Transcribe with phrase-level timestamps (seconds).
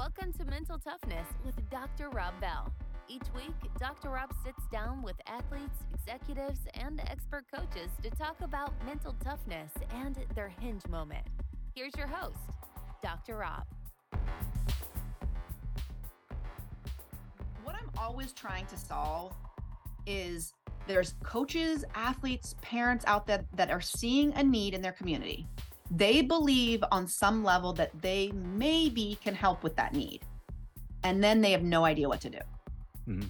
[0.00, 2.08] Welcome to Mental Toughness with Dr.
[2.08, 2.72] Rob Bell.
[3.06, 4.08] Each week, Dr.
[4.08, 10.16] Rob sits down with athletes, executives, and expert coaches to talk about mental toughness and
[10.34, 11.26] their hinge moment.
[11.74, 12.38] Here's your host,
[13.02, 13.36] Dr.
[13.36, 13.64] Rob.
[17.62, 19.34] What I'm always trying to solve
[20.06, 20.54] is
[20.86, 25.46] there's coaches, athletes, parents out there that are seeing a need in their community.
[25.90, 30.22] They believe on some level that they maybe can help with that need.
[31.02, 32.38] And then they have no idea what to do.
[33.08, 33.28] Mm-hmm.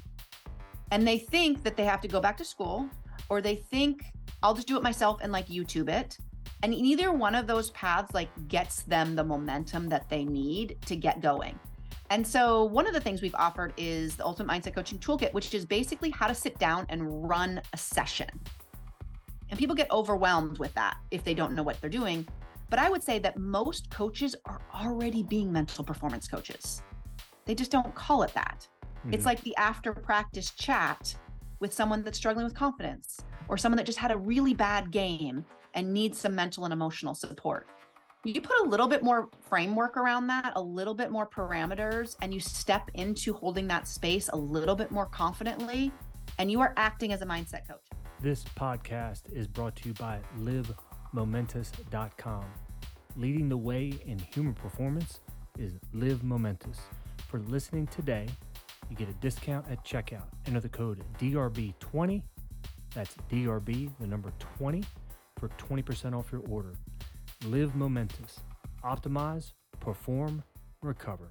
[0.91, 2.89] And they think that they have to go back to school,
[3.29, 4.05] or they think
[4.43, 6.19] I'll just do it myself and like YouTube it.
[6.63, 10.97] And neither one of those paths like gets them the momentum that they need to
[10.97, 11.59] get going.
[12.11, 15.55] And so, one of the things we've offered is the Ultimate Mindset Coaching Toolkit, which
[15.55, 18.29] is basically how to sit down and run a session.
[19.49, 22.27] And people get overwhelmed with that if they don't know what they're doing.
[22.71, 26.83] But I would say that most coaches are already being mental performance coaches.
[27.45, 28.67] They just don't call it that.
[29.01, 29.15] Mm-hmm.
[29.15, 31.15] It's like the after practice chat
[31.59, 35.45] with someone that's struggling with confidence or someone that just had a really bad game
[35.75, 37.67] and needs some mental and emotional support
[38.25, 42.35] you put a little bit more framework around that, a little bit more parameters, and
[42.35, 45.91] you step into holding that space a little bit more confidently,
[46.39, 47.81] and you are acting as a mindset coach.
[48.21, 50.21] This podcast is brought to you by
[51.15, 52.45] LiveMomentous.com.
[53.17, 55.21] Leading the way in human performance
[55.59, 56.79] is Live Momentous.
[57.29, 58.27] For listening today,
[58.89, 60.27] you get a discount at checkout.
[60.47, 62.23] Enter the code DRB20.
[62.95, 64.83] That's DRB, the number 20,
[65.39, 66.75] for 20% off your order.
[67.47, 68.41] Live momentous.
[68.85, 70.43] Optimize, perform,
[70.83, 71.31] recover.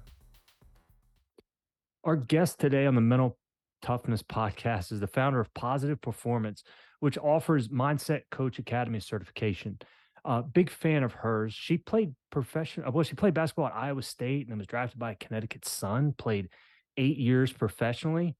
[2.04, 3.36] Our guest today on the Mental
[3.82, 6.64] Toughness podcast is the founder of Positive Performance,
[7.00, 9.78] which offers Mindset Coach Academy certification.
[10.24, 11.52] Uh, big fan of hers.
[11.54, 12.92] She played professional.
[12.92, 16.14] Well, she played basketball at Iowa State and was drafted by Connecticut Sun.
[16.18, 16.48] Played
[16.96, 18.36] eight years professionally.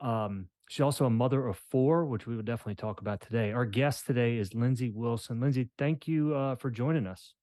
[0.00, 3.52] Um, She's also a mother of four, which we will definitely talk about today.
[3.52, 5.38] Our guest today is Lindsey Wilson.
[5.38, 7.34] Lindsey, thank you uh, for joining us.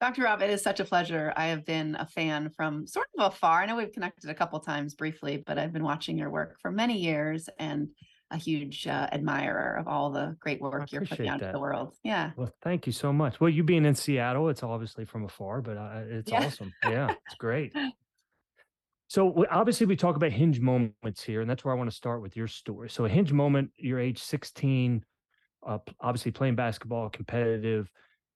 [0.00, 0.22] Dr.
[0.22, 1.34] Rob, it is such a pleasure.
[1.36, 3.60] I have been a fan from sort of afar.
[3.60, 6.70] I know we've connected a couple times briefly, but I've been watching your work for
[6.70, 7.88] many years and
[8.30, 11.94] a huge uh, admirer of all the great work you're putting out to the world.
[12.04, 12.32] Yeah.
[12.36, 13.40] Well, thank you so much.
[13.40, 16.46] Well, you being in Seattle, it's obviously from afar, but uh, it's yeah.
[16.46, 16.72] awesome.
[16.84, 17.74] Yeah, it's great.
[19.10, 22.20] So obviously we talk about hinge moments here, and that's where I want to start
[22.20, 22.90] with your story.
[22.90, 25.02] So a hinge moment, you're age 16,
[25.66, 27.90] uh, obviously playing basketball, competitive,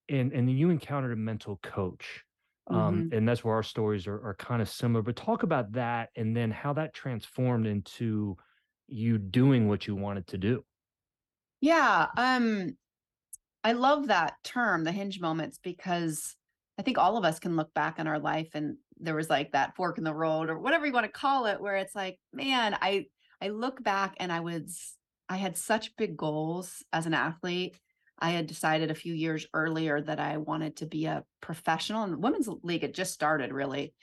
[0.09, 2.23] and and then you encountered a mental coach.
[2.67, 3.17] Um, mm-hmm.
[3.17, 5.03] and that's where our stories are, are kind of similar.
[5.03, 8.37] But talk about that and then how that transformed into
[8.93, 10.63] you doing what you wanted to do.
[11.61, 12.07] Yeah.
[12.17, 12.77] Um,
[13.63, 16.35] I love that term, the hinge moments, because
[16.77, 19.51] I think all of us can look back on our life and there was like
[19.51, 22.17] that fork in the road or whatever you want to call it where it's like
[22.31, 23.05] man I
[23.41, 24.95] I look back and I was
[25.29, 27.79] I had such big goals as an athlete.
[28.19, 32.23] I had decided a few years earlier that I wanted to be a professional and
[32.23, 33.93] women's league had just started really.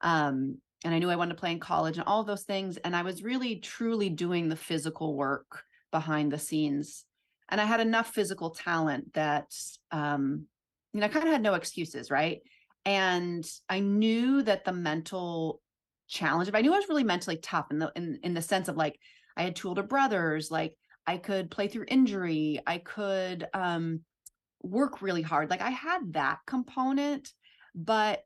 [0.00, 2.94] Um, and I knew I wanted to play in college and all those things and
[2.94, 7.04] I was really truly doing the physical work behind the scenes.
[7.48, 9.52] And I had enough physical talent that
[9.90, 10.46] um,
[10.92, 12.40] you know, I kind of had no excuses, right?
[12.84, 15.60] And I knew that the mental
[16.06, 18.68] challenge, if I knew I was really mentally tough in the in, in the sense
[18.68, 18.96] of like
[19.36, 24.02] I had two older brothers, like I could play through injury, I could um
[24.62, 25.50] work really hard.
[25.50, 27.32] Like I had that component,
[27.74, 28.20] but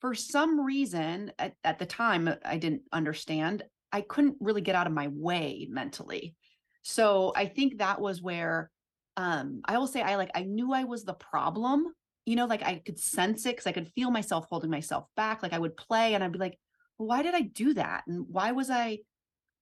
[0.00, 3.64] for some reason at, at the time I didn't understand.
[3.90, 6.34] I couldn't really get out of my way mentally.
[6.82, 8.70] So I think that was where
[9.18, 11.92] um i will say i like i knew i was the problem
[12.24, 15.42] you know like i could sense it because i could feel myself holding myself back
[15.42, 16.56] like i would play and i'd be like
[16.96, 18.98] why did i do that and why was i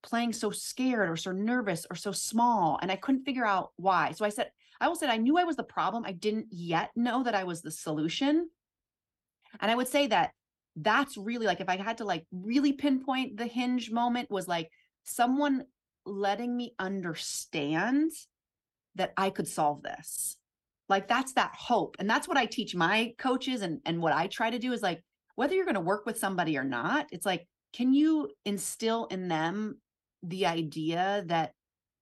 [0.03, 4.13] playing so scared or so nervous or so small and i couldn't figure out why
[4.13, 4.51] so i said
[4.81, 7.45] i will say i knew i was the problem i didn't yet know that i
[7.45, 8.49] was the solution
[9.61, 10.31] and i would say that
[10.77, 14.71] that's really like if i had to like really pinpoint the hinge moment was like
[15.05, 15.65] someone
[16.07, 18.11] letting me understand
[18.95, 20.37] that I could solve this.
[20.89, 21.97] Like that's that hope.
[21.99, 24.83] And that's what I teach my coaches and, and what I try to do is
[24.83, 25.03] like,
[25.35, 29.29] whether you're going to work with somebody or not, it's like, can you instill in
[29.29, 29.79] them
[30.23, 31.53] the idea that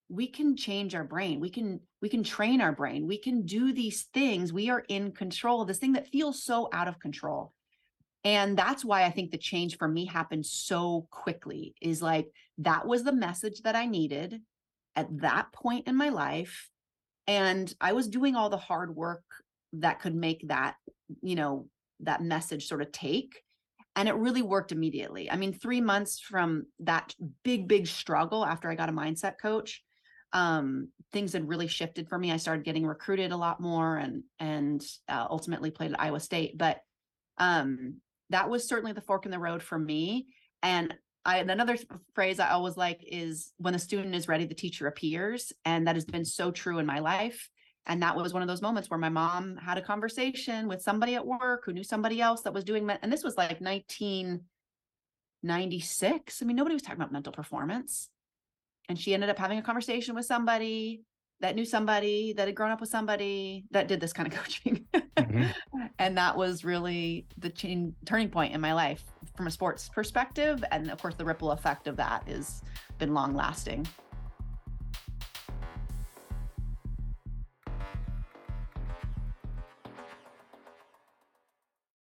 [0.08, 3.72] we can change our brain we can we can train our brain we can do
[3.72, 7.52] these things we are in control this thing that feels so out of control
[8.22, 12.28] and that's why i think the change for me happened so quickly is like
[12.58, 14.40] that was the message that i needed
[14.94, 16.68] at that point in my life
[17.26, 19.24] and i was doing all the hard work
[19.72, 20.76] that could make that
[21.22, 21.66] you know
[22.00, 23.42] that message sort of take
[23.96, 25.30] and it really worked immediately.
[25.30, 27.14] I mean, three months from that
[27.44, 29.82] big, big struggle after I got a mindset coach,
[30.34, 32.32] um, things had really shifted for me.
[32.32, 36.58] I started getting recruited a lot more, and and uh, ultimately played at Iowa State.
[36.58, 36.81] But
[37.38, 38.00] um,
[38.31, 40.26] that was certainly the fork in the road for me.
[40.62, 40.92] And
[41.25, 41.76] I another
[42.14, 45.96] phrase I always like is when a student is ready, the teacher appears, and that
[45.96, 47.48] has been so true in my life.
[47.87, 51.16] And that was one of those moments where my mom had a conversation with somebody
[51.16, 52.90] at work who knew somebody else that was doing.
[52.90, 56.42] And this was like 1996.
[56.42, 58.08] I mean, nobody was talking about mental performance.
[58.88, 61.02] And she ended up having a conversation with somebody
[61.40, 64.86] that knew somebody that had grown up with somebody that did this kind of coaching.
[64.94, 65.82] Mm-hmm.
[65.98, 69.04] and that was really the chain, turning point in my life
[69.36, 70.64] from a sports perspective.
[70.70, 72.62] And of course, the ripple effect of that has
[72.98, 73.86] been long lasting.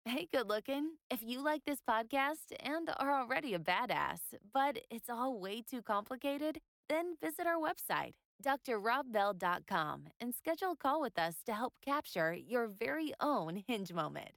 [0.07, 0.92] Hey, good looking.
[1.12, 4.19] If you like this podcast and are already a badass,
[4.54, 11.01] but it's all way too complicated, then visit our website, drrobbell.com, and schedule a call
[11.01, 14.30] with us to help capture your very own hinge moment.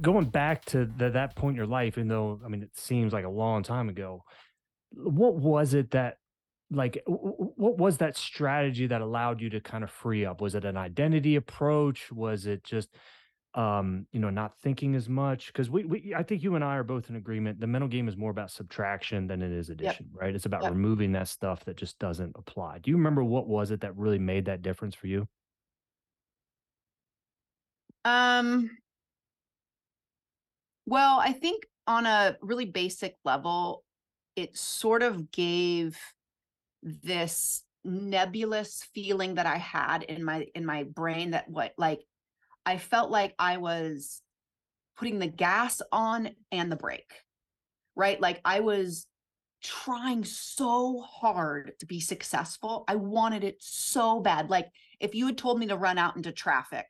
[0.00, 3.12] Going back to the, that point in your life, even though, I mean, it seems
[3.12, 4.24] like a long time ago,
[4.92, 6.16] what was it that
[6.70, 10.40] like what was that strategy that allowed you to kind of free up?
[10.40, 12.10] Was it an identity approach?
[12.12, 12.94] Was it just
[13.54, 15.48] um you know not thinking as much?
[15.48, 18.08] Because we, we i think you and i are both in agreement the mental game
[18.08, 20.22] is more about subtraction than it is addition yep.
[20.22, 20.34] right?
[20.34, 20.72] It's about yep.
[20.72, 22.78] removing that stuff that just doesn't apply.
[22.78, 25.26] Do you remember what was it that really made that difference for you?
[28.04, 28.70] Um
[30.86, 33.84] well i think on a really basic level
[34.36, 35.98] it sort of gave
[36.82, 42.00] this nebulous feeling that I had in my in my brain that what like
[42.66, 44.20] I felt like I was
[44.96, 47.12] putting the gas on and the brake.
[47.96, 48.20] Right?
[48.20, 49.06] Like I was
[49.62, 52.84] trying so hard to be successful.
[52.88, 54.50] I wanted it so bad.
[54.50, 54.68] Like
[55.00, 56.86] if you had told me to run out into traffic,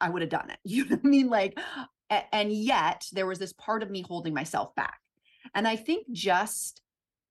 [0.00, 0.58] I would have done it.
[0.64, 1.28] You know what I mean?
[1.28, 1.58] Like
[2.30, 4.98] and yet there was this part of me holding myself back.
[5.54, 6.82] And I think just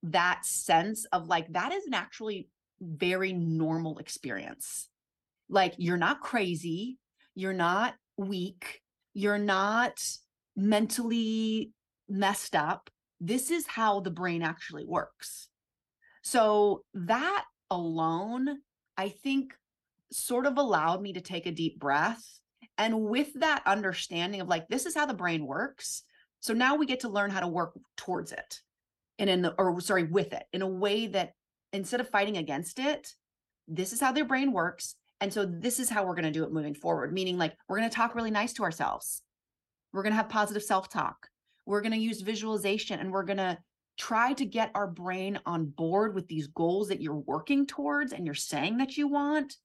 [0.03, 2.48] that sense of like that is an actually
[2.81, 4.89] very normal experience.
[5.50, 6.98] Like you're not crazy,
[7.36, 8.81] you're not weak,
[9.13, 10.03] you're not
[10.56, 11.71] mentally
[12.09, 12.89] messed up.
[13.19, 15.48] This is how the brain actually works.
[16.24, 18.59] So that alone,
[18.97, 19.54] I think,
[20.12, 22.24] sort of allowed me to take a deep breath.
[22.77, 26.04] And with that understanding of like, this is how the brain works.
[26.39, 28.62] So now we get to learn how to work towards it
[29.21, 31.31] and in the or sorry with it in a way that
[31.71, 33.07] instead of fighting against it
[33.68, 36.44] this is how their brain works and so this is how we're going to do
[36.44, 39.21] it moving forward meaning like we're going to talk really nice to ourselves.
[39.94, 41.27] We're going to have positive self-talk.
[41.65, 43.57] We're going to use visualization and we're going to
[43.97, 48.25] try to get our brain on board with these goals that you're working towards and
[48.25, 49.56] you're saying that you want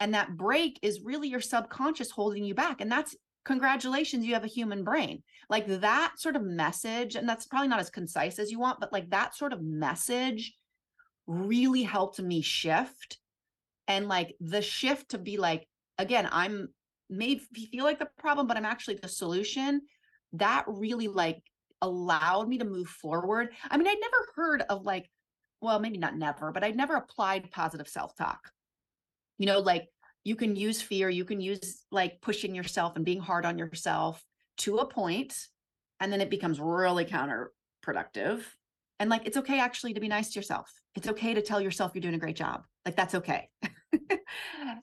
[0.00, 3.14] and that brake is really your subconscious holding you back and that's
[3.44, 5.22] congratulations, you have a human brain.
[5.48, 8.92] Like that sort of message, and that's probably not as concise as you want, but
[8.92, 10.54] like that sort of message
[11.26, 13.18] really helped me shift.
[13.88, 15.66] And like the shift to be like,
[15.98, 16.68] again, I'm
[17.08, 19.82] made feel like the problem, but I'm actually the solution.
[20.34, 21.42] That really like
[21.82, 23.50] allowed me to move forward.
[23.68, 25.10] I mean, I'd never heard of like,
[25.60, 28.50] well, maybe not never, but I'd never applied positive self talk.
[29.38, 29.88] You know, like
[30.30, 34.24] you can use fear you can use like pushing yourself and being hard on yourself
[34.56, 35.34] to a point
[36.00, 38.42] and then it becomes really counterproductive.
[38.98, 40.70] And like it's okay actually to be nice to yourself.
[40.94, 42.64] It's okay to tell yourself you're doing a great job.
[42.84, 43.48] Like that's okay.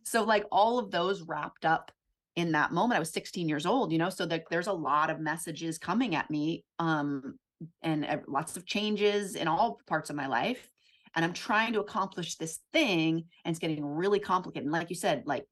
[0.03, 1.91] So like all of those wrapped up
[2.35, 2.97] in that moment.
[2.97, 6.15] I was 16 years old you know so that there's a lot of messages coming
[6.15, 7.39] at me um
[7.81, 10.69] and uh, lots of changes in all parts of my life
[11.15, 14.65] and I'm trying to accomplish this thing and it's getting really complicated.
[14.65, 15.45] And like you said, like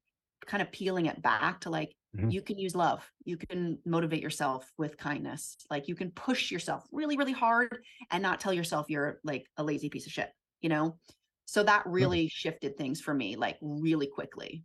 [0.46, 2.30] kind of peeling it back to like mm-hmm.
[2.30, 6.84] you can use love, you can motivate yourself with kindness, like you can push yourself
[6.92, 7.78] really, really hard
[8.10, 10.98] and not tell yourself you're like a lazy piece of shit, you know?
[11.46, 12.28] So that really mm-hmm.
[12.28, 14.64] shifted things for me like really quickly.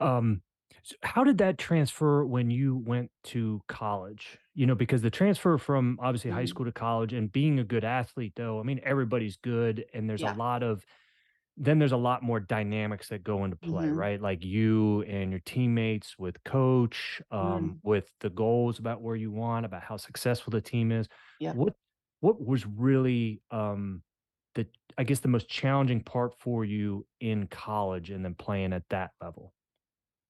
[0.00, 0.42] Um
[0.84, 4.38] so how did that transfer when you went to college?
[4.54, 6.48] You know, because the transfer from obviously high mm-hmm.
[6.48, 10.22] school to college and being a good athlete, though, I mean, everybody's good, and there's
[10.22, 10.84] a lot of
[11.56, 14.20] then there's a lot more dynamics that go into play, hmm right?
[14.20, 17.38] Like you and your teammates with coach, mm.
[17.38, 21.08] um, with the goals about where you want, about how successful the team is.
[21.40, 21.52] Yeah.
[21.52, 21.74] What
[22.20, 24.02] what was really um
[24.54, 24.66] the
[24.98, 29.12] I guess the most challenging part for you in college and then playing at that
[29.22, 29.54] level?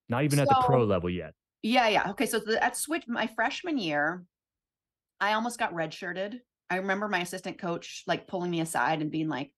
[0.09, 1.35] Not even at the pro level yet.
[1.63, 2.11] Yeah, yeah.
[2.11, 4.25] Okay, so the, at switch my freshman year,
[5.21, 6.39] I almost got redshirted.
[6.69, 9.51] I remember my assistant coach like pulling me aside and being like,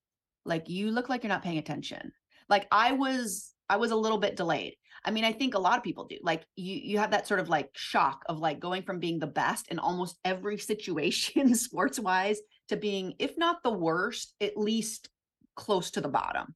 [0.45, 2.13] like you look like you're not paying attention.
[2.49, 4.75] Like I was I was a little bit delayed.
[5.05, 6.19] I mean, I think a lot of people do.
[6.23, 9.27] Like you you have that sort of like shock of like going from being the
[9.27, 12.39] best in almost every situation sports wise
[12.69, 15.09] to being if not the worst, at least
[15.57, 16.55] close to the bottom.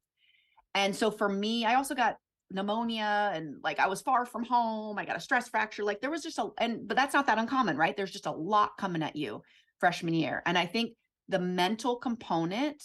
[0.74, 2.16] And so for me, I also got
[2.50, 4.98] pneumonia and like I was far from home.
[4.98, 5.84] I got a stress fracture.
[5.84, 7.96] Like there was just a and but that's not that uncommon, right?
[7.96, 9.42] There's just a lot coming at you
[9.78, 10.42] freshman year.
[10.46, 10.92] And I think
[11.28, 12.82] the mental component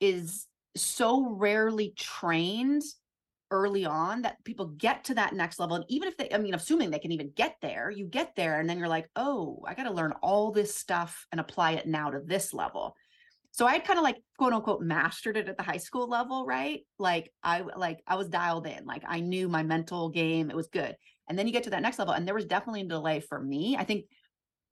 [0.00, 2.82] is so rarely trained
[3.50, 6.54] early on that people get to that next level and even if they i mean
[6.54, 9.74] assuming they can even get there you get there and then you're like oh i
[9.74, 12.96] got to learn all this stuff and apply it now to this level
[13.54, 16.80] so i kind of like quote unquote mastered it at the high school level right
[16.98, 20.68] like i like i was dialed in like i knew my mental game it was
[20.68, 20.94] good
[21.28, 23.40] and then you get to that next level and there was definitely a delay for
[23.40, 24.04] me i think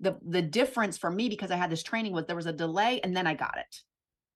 [0.01, 3.01] the the difference for me because i had this training was there was a delay
[3.03, 3.77] and then i got it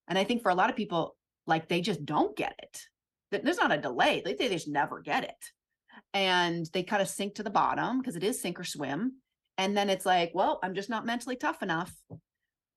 [0.08, 2.80] and i think for a lot of people like they just don't get it
[3.30, 4.22] there's not a delay.
[4.24, 5.52] They, they just never get it.
[6.12, 9.20] And they kind of sink to the bottom because it is sink or swim.
[9.58, 11.92] And then it's like, well, I'm just not mentally tough enough.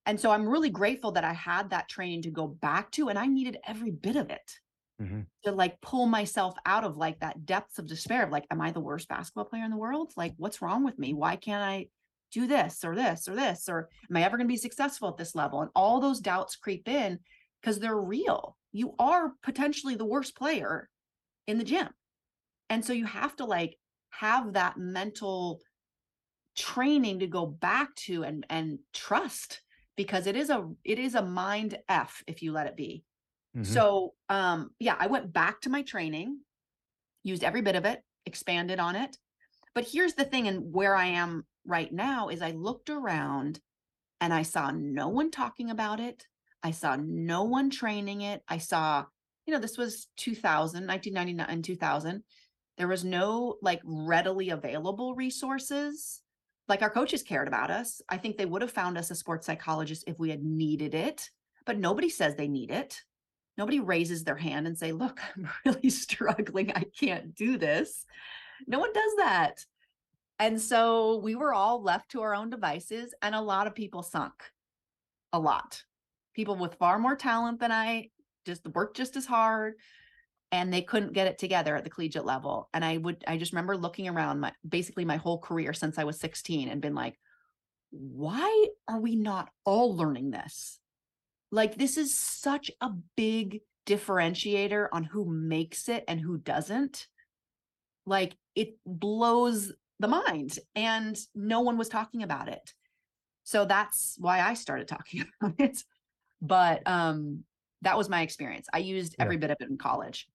[0.06, 3.20] And so I'm really grateful that I had that training to go back to, and
[3.20, 4.52] I needed every bit of it
[5.02, 5.22] mm-hmm.
[5.44, 8.72] to like pull myself out of like that depths of despair of like, am I
[8.72, 10.14] the worst basketball player in the world?
[10.18, 11.14] Like, what's wrong with me?
[11.14, 11.88] Why can't I
[12.32, 13.70] do this or this or this?
[13.70, 15.62] Or am I ever going to be successful at this level?
[15.62, 17.20] And all those doubts creep in
[17.62, 20.90] because they're real you are potentially the worst player
[21.48, 21.90] in the gym.
[22.70, 23.78] And so you have to like
[24.12, 25.60] have that mental
[26.56, 29.62] training to go back to and and trust
[30.00, 33.04] because it is a it is a mind f if you let it be.
[33.54, 33.66] Mm-hmm.
[33.66, 36.40] So um yeah, I went back to my training,
[37.22, 39.18] used every bit of it, expanded on it.
[39.76, 43.60] But here's the thing and where I am right now is I looked around
[44.22, 46.26] and I saw no one talking about it.
[46.64, 48.42] I saw no one training it.
[48.48, 49.04] I saw,
[49.46, 52.24] you know, this was 2000, 1999, 2000.
[52.78, 56.22] There was no like readily available resources.
[56.70, 58.02] Like our coaches cared about us.
[58.08, 61.30] I think they would have found us a sports psychologist if we had needed it,
[61.66, 63.02] but nobody says they need it.
[63.58, 66.72] Nobody raises their hand and say, "Look, I'm really struggling.
[66.74, 68.06] I can't do this."
[68.68, 69.66] No one does that.
[70.38, 74.04] And so we were all left to our own devices and a lot of people
[74.04, 74.34] sunk.
[75.34, 75.84] A lot
[76.40, 78.10] people with far more talent than I
[78.46, 79.74] just worked just as hard
[80.52, 82.70] and they couldn't get it together at the collegiate level.
[82.74, 86.04] And I would, I just remember looking around my basically my whole career since I
[86.04, 87.20] was 16 and been like,
[87.92, 90.80] why are we not all learning this?
[91.52, 97.08] Like, this is such a big differentiator on who makes it and who doesn't.
[98.06, 102.74] Like, it blows the mind, and no one was talking about it.
[103.44, 105.84] So that's why I started talking about it
[106.42, 107.44] but um
[107.82, 109.40] that was my experience i used every yeah.
[109.40, 110.28] bit of it in college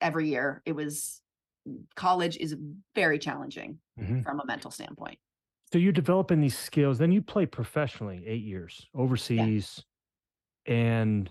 [0.00, 1.20] every year it was
[1.96, 2.56] college is
[2.94, 4.22] very challenging mm-hmm.
[4.22, 5.18] from a mental standpoint
[5.72, 9.82] so you're developing these skills then you play professionally eight years overseas
[10.66, 10.74] yeah.
[10.74, 11.30] and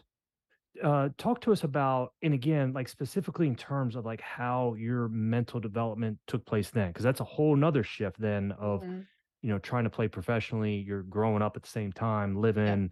[0.83, 5.07] uh, talk to us about and again like specifically in terms of like how your
[5.07, 8.99] mental development took place then because that's a whole nother shift then of mm-hmm.
[9.41, 12.91] you know trying to play professionally you're growing up at the same time living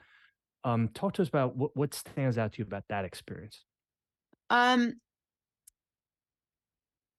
[0.65, 3.63] um, talk to us about what, what stands out to you about that experience.
[4.49, 4.95] Um,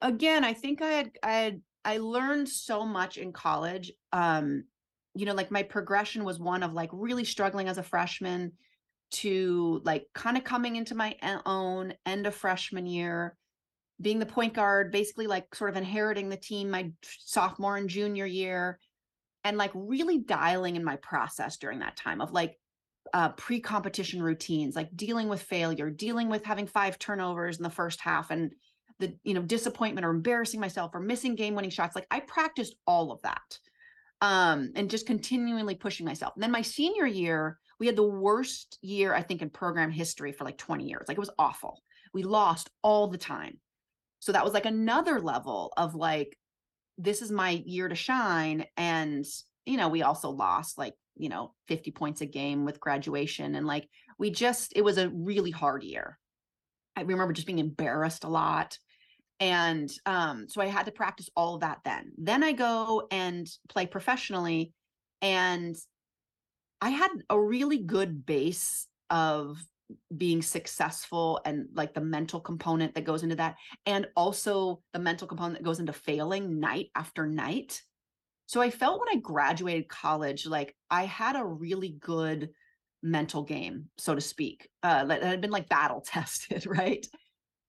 [0.00, 3.92] again, I think I had, I had, I learned so much in college.
[4.12, 4.64] Um,
[5.14, 8.52] you know, like my progression was one of like really struggling as a freshman
[9.12, 13.36] to like kind of coming into my own end of freshman year,
[14.00, 18.26] being the point guard, basically like sort of inheriting the team my sophomore and junior
[18.26, 18.78] year,
[19.44, 22.58] and like really dialing in my process during that time of like
[23.14, 28.00] uh, pre-competition routines like dealing with failure dealing with having five turnovers in the first
[28.00, 28.50] half and
[28.98, 32.74] the you know disappointment or embarrassing myself or missing game winning shots like i practiced
[32.86, 33.58] all of that
[34.20, 36.32] um and just continually pushing myself.
[36.34, 40.32] And then my senior year we had the worst year i think in program history
[40.32, 41.04] for like 20 years.
[41.08, 41.82] Like it was awful.
[42.12, 43.58] We lost all the time.
[44.20, 46.36] So that was like another level of like
[46.98, 49.24] this is my year to shine and
[49.66, 53.66] you know we also lost like you know 50 points a game with graduation and
[53.66, 53.86] like
[54.18, 56.18] we just it was a really hard year.
[56.96, 58.78] I remember just being embarrassed a lot
[59.40, 62.12] and um so i had to practice all of that then.
[62.16, 64.72] Then i go and play professionally
[65.22, 65.76] and
[66.80, 69.58] i had a really good base of
[70.16, 75.28] being successful and like the mental component that goes into that and also the mental
[75.28, 77.80] component that goes into failing night after night.
[78.46, 82.50] So i felt when i graduated college like i had a really good
[83.02, 87.06] mental game so to speak uh that had been like battle tested right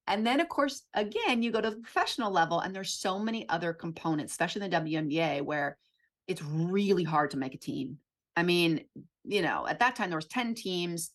[0.07, 3.47] and then of course again you go to the professional level and there's so many
[3.49, 5.77] other components especially in the WNBA where
[6.27, 7.97] it's really hard to make a team.
[8.35, 8.85] I mean
[9.23, 11.11] you know at that time there was 10 teams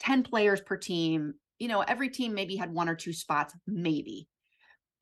[0.00, 1.34] 10 players per team.
[1.58, 4.28] You know every team maybe had one or two spots maybe.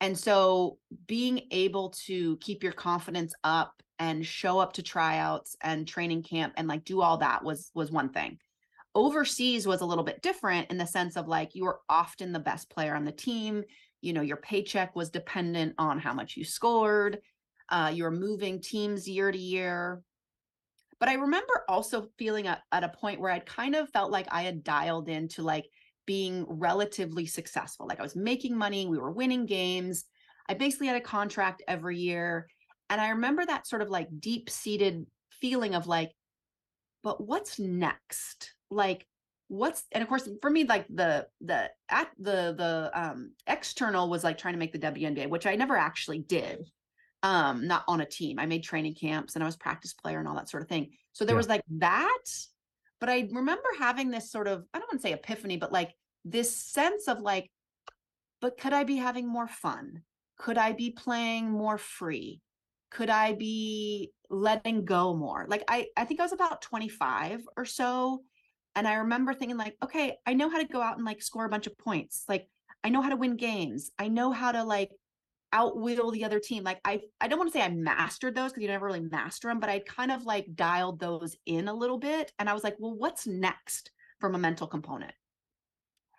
[0.01, 5.87] And so being able to keep your confidence up and show up to tryouts and
[5.87, 8.37] training camp and like do all that was was one thing
[8.95, 12.39] overseas was a little bit different in the sense of like you were often the
[12.39, 13.63] best player on the team
[14.01, 17.19] you know your paycheck was dependent on how much you scored
[17.69, 20.01] uh, you were moving teams year to year
[20.99, 24.27] but I remember also feeling at, at a point where I'd kind of felt like
[24.31, 25.65] I had dialed into like
[26.05, 27.87] being relatively successful.
[27.87, 30.05] Like I was making money, we were winning games.
[30.47, 32.47] I basically had a contract every year.
[32.89, 36.11] And I remember that sort of like deep seated feeling of like,
[37.03, 38.54] but what's next?
[38.69, 39.05] Like,
[39.47, 44.23] what's and of course for me like the the at the the um external was
[44.23, 46.65] like trying to make the WNBA which I never actually did
[47.21, 48.39] um not on a team.
[48.39, 50.93] I made training camps and i was practice player and all that sort of thing.
[51.13, 51.37] So there yeah.
[51.37, 52.23] was like that
[52.99, 55.93] but i remember having this sort of i don't want to say epiphany but like
[56.23, 57.49] this sense of like
[58.41, 60.01] but could i be having more fun?
[60.37, 62.41] Could i be playing more free?
[62.91, 65.45] Could i be letting go more?
[65.47, 68.23] Like i i think i was about 25 or so
[68.75, 71.45] and i remember thinking like okay i know how to go out and like score
[71.45, 72.47] a bunch of points like
[72.83, 74.91] i know how to win games i know how to like
[75.55, 76.63] outwill the other team.
[76.63, 79.47] Like I I don't want to say I mastered those because you never really master
[79.47, 82.31] them, but I kind of like dialed those in a little bit.
[82.37, 85.13] And I was like, well, what's next from a mental component?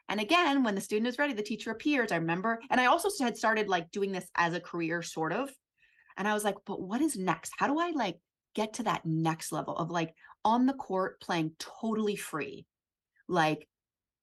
[0.09, 2.13] And again, when the student is ready, the teacher appears.
[2.13, 5.51] I remember, and I also had started like doing this as a career, sort of.
[6.17, 7.53] And I was like, but what is next?
[7.59, 8.17] How do I like
[8.55, 10.15] get to that next level of like
[10.47, 12.65] on the court playing totally free?
[13.29, 13.69] Like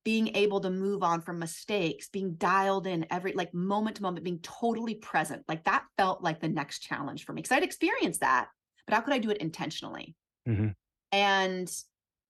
[0.04, 4.24] being able to move on from mistakes, being dialed in every like moment to moment,
[4.24, 5.44] being totally present.
[5.48, 8.48] Like that felt like the next challenge for me because I'd experienced that,
[8.86, 10.16] but how could I do it intentionally?
[10.48, 10.70] Mm-hmm.
[11.12, 11.72] And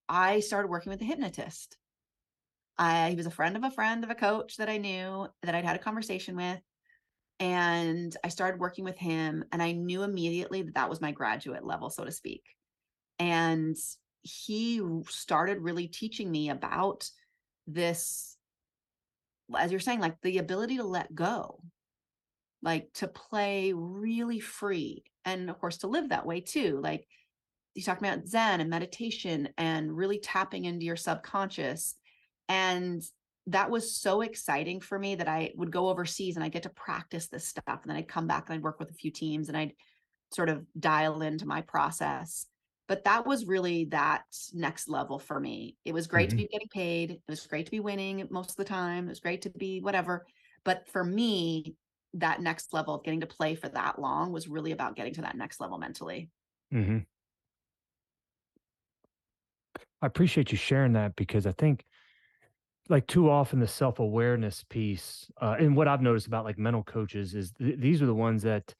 [0.09, 1.77] I started working with a hypnotist.
[2.77, 5.55] I he was a friend of a friend of a coach that I knew that
[5.55, 6.59] I'd had a conversation with.
[7.39, 11.65] And I started working with him, and I knew immediately that that was my graduate
[11.65, 12.43] level, so to speak.
[13.19, 13.77] And
[14.21, 17.09] he started really teaching me about
[17.67, 18.37] this
[19.57, 21.59] as you're saying like the ability to let go.
[22.61, 27.07] Like to play really free and of course to live that way too like
[27.75, 31.95] you talked about zen and meditation and really tapping into your subconscious
[32.49, 33.01] and
[33.47, 36.69] that was so exciting for me that i would go overseas and i get to
[36.69, 39.49] practice this stuff and then i'd come back and i'd work with a few teams
[39.49, 39.73] and i'd
[40.33, 42.45] sort of dial into my process
[42.87, 45.77] but that was really that next level for me.
[45.85, 46.37] It was great mm-hmm.
[46.37, 47.11] to be getting paid.
[47.11, 49.05] It was great to be winning most of the time.
[49.05, 50.25] It was great to be whatever.
[50.65, 51.75] But for me,
[52.15, 55.21] that next level of getting to play for that long was really about getting to
[55.21, 56.29] that next level mentally.
[56.73, 56.99] Mm-hmm.
[60.01, 61.85] I appreciate you sharing that because I think
[62.89, 67.33] like too often the self-awareness piece uh, and what I've noticed about like mental coaches
[67.33, 68.75] is th- these are the ones that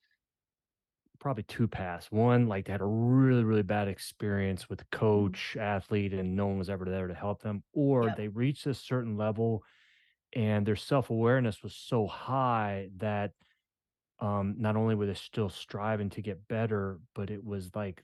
[1.24, 2.12] probably two paths.
[2.12, 5.00] One, like they had a really, really bad experience with mm-hmm.
[5.00, 8.18] coach, athlete, and no one was ever there to help them, or yep.
[8.18, 9.64] they reached a certain level
[10.36, 13.32] and their self awareness was so high that
[14.20, 18.04] um, not only were they still striving to get better, but it was like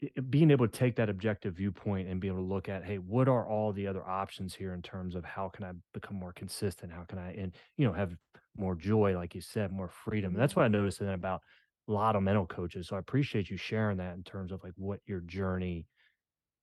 [0.00, 2.98] it, being able to take that objective viewpoint and be able to look at, hey,
[2.98, 6.32] what are all the other options here in terms of how can I become more
[6.32, 6.92] consistent?
[6.92, 8.16] How can I, and you know, have
[8.56, 10.32] more joy, like you said, more freedom.
[10.32, 10.78] And that's what I mm-hmm.
[10.78, 11.42] noticed then about
[11.92, 12.88] lot of mental coaches.
[12.88, 15.86] So I appreciate you sharing that in terms of like what your journey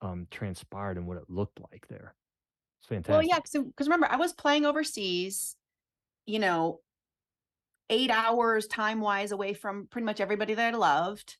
[0.01, 2.15] um transpired and what it looked like there.
[2.81, 3.11] It's fantastic.
[3.11, 5.55] Well, yeah, because remember, I was playing overseas,
[6.25, 6.81] you know,
[7.89, 11.37] eight hours time wise away from pretty much everybody that I loved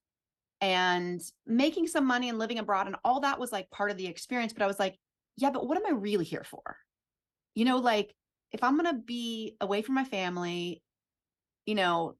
[0.61, 4.07] and making some money and living abroad and all that was like part of the
[4.07, 4.53] experience.
[4.53, 4.97] But I was like,
[5.37, 6.77] yeah, but what am I really here for?
[7.55, 8.13] You know, like
[8.51, 10.81] if I'm going to be away from my family,
[11.65, 12.15] you know,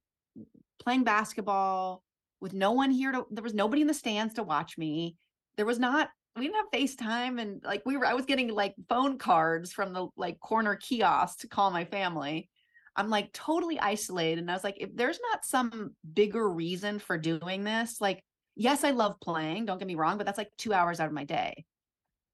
[0.79, 2.03] playing basketball
[2.41, 5.15] with no one here to there was nobody in the stands to watch me.
[5.57, 8.75] There was not we didn't have FaceTime and like we were I was getting like
[8.89, 12.49] phone cards from the like corner kiosk to call my family.
[12.95, 17.17] I'm like totally isolated and I was like if there's not some bigger reason for
[17.17, 18.23] doing this like
[18.55, 21.13] yes I love playing don't get me wrong but that's like 2 hours out of
[21.13, 21.65] my day.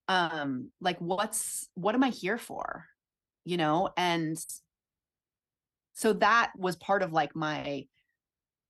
[0.07, 2.85] um like what's what am i here for
[3.45, 4.37] you know and
[5.93, 7.85] so that was part of like my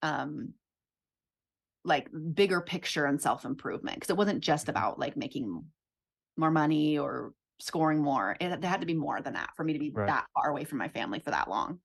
[0.01, 0.53] um
[1.83, 4.69] like bigger picture and self improvement because it wasn't just Mm-hmm.
[4.69, 5.65] about like making
[6.37, 9.73] more money or scoring more it, there had to be more than that for me
[9.73, 10.07] to be Right.
[10.07, 11.81] that far away from my family for that long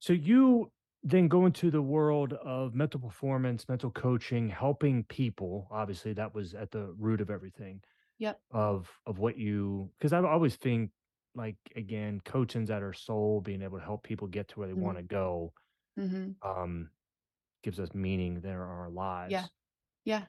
[0.00, 5.68] So you then go into the world of mental performance, mental coaching, helping people.
[5.70, 7.82] Obviously, that was at the root of everything.
[8.18, 8.42] Yep.
[8.52, 10.92] Of of what you because I always think
[11.34, 14.74] like again, coaching's at our soul, being able to help people get to where they
[14.74, 14.84] Mhm.
[14.84, 15.54] want to go,
[15.98, 16.90] hmm um,
[17.62, 19.32] gives us meaning there in our lives.
[19.32, 19.46] yeah
[20.04, 20.26] Yeah.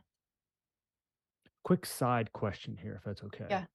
[1.63, 3.45] Quick side question here, if that's okay.
[3.49, 3.65] Yeah.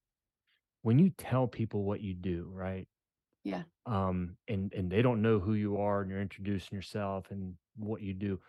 [0.81, 2.87] When you tell people what you do, right?
[3.43, 3.63] Yeah.
[3.85, 8.01] Um, and and they don't know who you are, and you're introducing yourself and what
[8.01, 8.39] you do.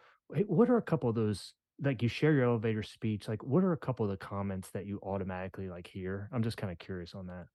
[0.46, 1.54] What are a couple of those?
[1.80, 3.28] Like you share your elevator speech.
[3.28, 6.28] Like, what are a couple of the comments that you automatically like hear?
[6.32, 7.46] I'm just kind of curious on that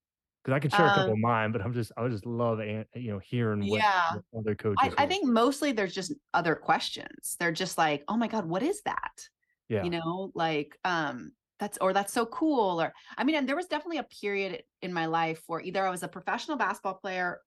[0.44, 2.26] because I can share a couple Um, of mine, but I'm just I would just
[2.26, 4.10] love you know hearing what, Yeah.
[4.10, 4.94] what other coaches.
[4.98, 8.64] I, I think mostly there's just other questions they're just like oh my god what
[8.64, 9.30] is that
[9.70, 13.56] yeah, you know like um that's or that's so cool or i mean and there
[13.56, 17.42] was definitely a period in my life where either i was a professional basketball player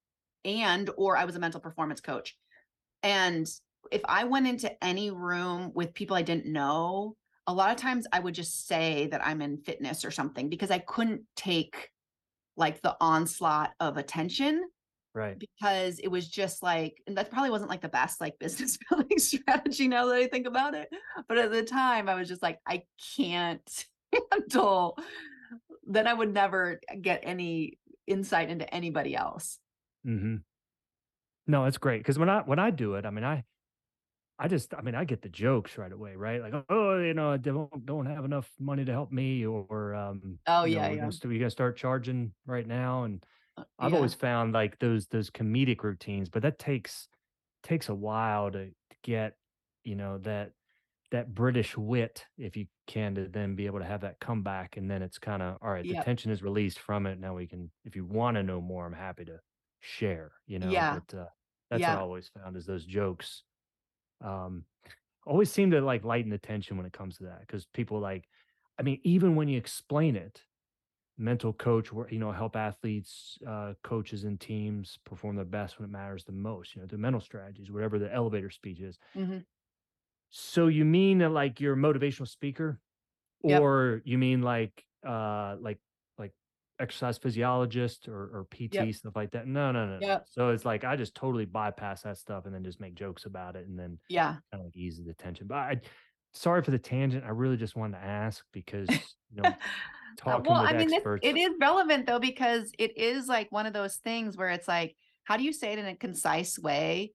[0.45, 2.37] and or i was a mental performance coach
[3.03, 3.47] and
[3.93, 8.07] if i went into any room with people i didn't know a lot of times
[8.13, 11.91] i would just say that i'm in fitness or something because i couldn't take
[12.57, 14.65] like the onslaught of attention
[15.15, 15.39] right.
[15.39, 19.19] because it was just like and that probably wasn't like the best like business building
[19.19, 20.89] strategy now that I think about it.
[21.29, 22.83] But at the time I was just like, I
[23.17, 23.87] can't
[24.33, 24.99] handle
[25.87, 29.59] then I would never get any insight into anybody else.
[30.07, 30.37] mm-hmm.
[31.47, 33.45] No, it's great because when I when I do it, I mean, I
[34.39, 36.41] I just I mean, I get the jokes right away, right?
[36.43, 40.41] Like, oh, you know, I don't don't have enough money to help me, or um,
[40.47, 41.11] Oh you know, yeah, we're yeah.
[41.25, 43.25] we're gonna start charging right now, and
[43.57, 43.95] Uh, I've yeah.
[43.95, 47.09] always found like those those comedic routines, but that takes
[47.65, 49.37] takes a while to, to get,
[49.85, 50.53] you know, that
[51.11, 54.91] that British wit, if you can, to then be able to have that comeback, and
[54.91, 55.89] then it's kind of all right.
[55.89, 57.19] The tension is released from it.
[57.21, 59.41] Now we can, if you want to know more, I'm happy to
[59.81, 60.33] share.
[60.47, 60.91] You know, Yeah.
[60.91, 61.29] but uh,
[61.71, 63.45] that's what I always found is those jokes.
[64.25, 64.67] Um,
[65.27, 68.29] always seem to like lighten the tension when it comes to that because people like,
[68.79, 70.45] I mean, even when you explain it,
[71.19, 75.89] mental coach where you know help athletes uh coaches and teams perform their best when
[75.89, 79.45] it matters the most you know the mental strategies whatever the elevator speech is Mhm.
[80.31, 82.81] so you mean that like you're a motivational speaker
[83.43, 83.69] Yep.
[83.69, 85.81] or you mean like uh like like
[86.81, 88.95] exercise physiologist or, or pt Yep.
[88.95, 90.07] stuff like that no no no no.
[90.07, 90.27] Yep.
[90.27, 93.55] so it's like i just totally bypass that stuff and then just make jokes about
[93.57, 94.33] it and then Yeah.
[94.51, 95.81] kind of like eases the tension but i
[96.33, 99.57] sorry for the tangent i really just wanted to ask because you know
[100.27, 103.51] Uh, talking well, with I mean, experts it is relevant though because it is like
[103.51, 106.59] one of those things where it's like, how do you say it in a concise
[106.59, 107.13] way?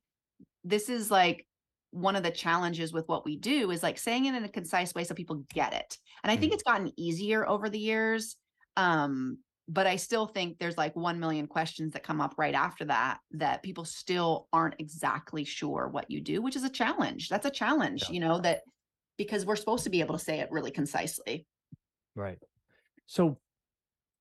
[0.64, 1.48] This is like
[1.92, 4.94] one of the challenges with what we do is like saying it in a concise
[4.94, 5.98] way so people get it.
[6.24, 6.56] And I think Mhm.
[6.56, 8.36] it's gotten easier over the years.
[8.78, 9.40] Um,
[9.70, 13.20] but I still think there's like 1 million questions that come up right after that
[13.32, 17.30] that people still aren't exactly sure what you do, which is a challenge.
[17.30, 18.14] That's a challenge, Yeah.
[18.14, 18.64] you know, that
[19.18, 21.46] because we're supposed to be able to say it really concisely.
[22.16, 22.40] Right.
[23.08, 23.40] So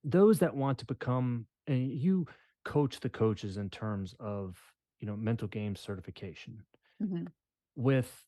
[0.04, 2.26] those that want to become and you
[2.64, 4.58] coach the coaches in terms of,
[5.00, 6.64] you know, mental game certification
[7.00, 7.28] Mhm.
[7.76, 8.24] with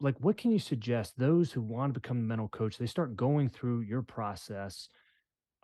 [0.00, 3.16] like what can you suggest those who want to become a mental coach, they start
[3.16, 4.88] going through your process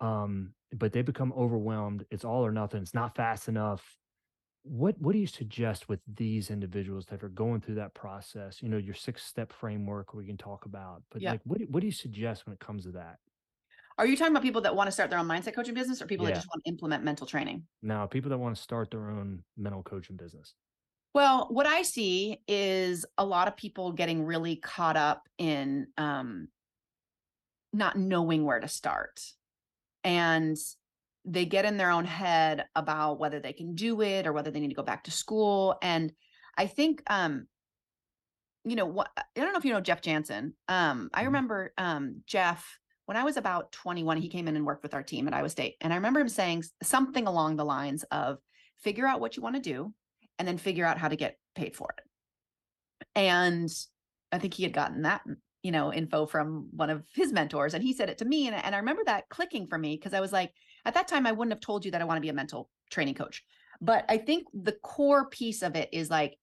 [0.00, 3.96] um but they become overwhelmed, it's all or nothing, it's not fast enough.
[4.64, 8.62] What what do you suggest with these individuals that are going through that process?
[8.62, 11.32] You know, your six step framework we can talk about, but Yeah.
[11.32, 13.20] like what do- what do you suggest when it comes to that?
[13.98, 16.06] Are you talking about people that want to start their own mindset coaching business or
[16.06, 17.66] people that just want to implement mental training?
[17.82, 20.54] Now, people that want to start their own mental coaching business.
[21.14, 26.48] Well, what I see is a lot of people getting really caught up in um,
[27.72, 29.20] not knowing where to start.
[30.04, 30.56] And
[31.24, 34.60] they get in their own head about whether they can do it or whether they
[34.60, 35.76] need to go back to school.
[35.82, 36.12] And
[36.56, 37.46] I think, um,
[38.64, 40.54] you know, what I don't know if you know Jeff Janssen.
[40.68, 41.26] Um, I Mhm.
[41.26, 45.02] remember um, Jeff when I was about 21, he came in and worked with our
[45.02, 45.76] team at Iowa State.
[45.80, 48.36] And I remember him saying something along the lines of
[48.80, 49.94] figure out what you want to do
[50.38, 52.04] and then figure out how to get paid for it.
[53.14, 53.70] And
[54.30, 55.22] I think he had gotten that,
[55.62, 58.46] you know, info from one of his mentors and he said it to me.
[58.46, 60.52] And, and I remember that clicking for me because I was like,
[60.84, 62.70] at that time, I wouldn't have told you that I want to be a mental
[62.90, 63.42] training coach.
[63.80, 66.36] But I think the core piece of it is like,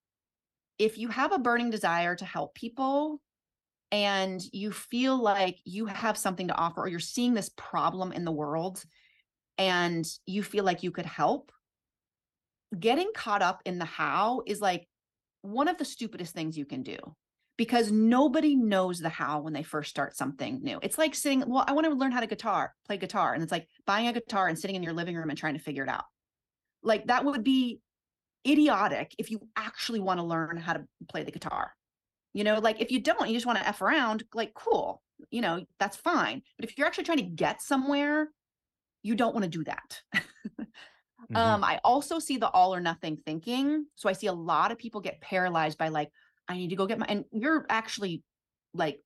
[0.78, 3.20] if you have a burning desire to help people
[3.90, 8.24] and you feel like you have something to offer or you're seeing this problem in
[8.24, 8.84] the world
[9.58, 11.50] and you feel like you could help,
[12.78, 14.86] getting caught up in the how is like
[15.40, 16.98] one of the stupidest things you can do
[17.56, 20.78] because nobody knows the how when they first start something new.
[20.82, 23.32] It's like sitting, well, I want to learn how to guitar, play guitar.
[23.32, 25.60] And it's like buying a guitar and sitting in your living room and trying to
[25.60, 26.04] figure it out.
[26.82, 27.80] Like that would be
[28.46, 31.72] idiotic if you actually want to learn how to play the guitar.
[32.34, 35.40] You know, like if you don't, you just want to F around, like cool, you
[35.40, 36.42] know, that's fine.
[36.58, 38.28] But if you're actually trying to get somewhere,
[39.02, 40.02] you don't want to do that.
[40.14, 41.36] mm-hmm.
[41.36, 43.86] Um, I also see the all or nothing thinking.
[43.94, 46.10] So I see a lot of people get paralyzed by like,
[46.48, 48.22] I need to go get my, and you're actually
[48.74, 49.00] like,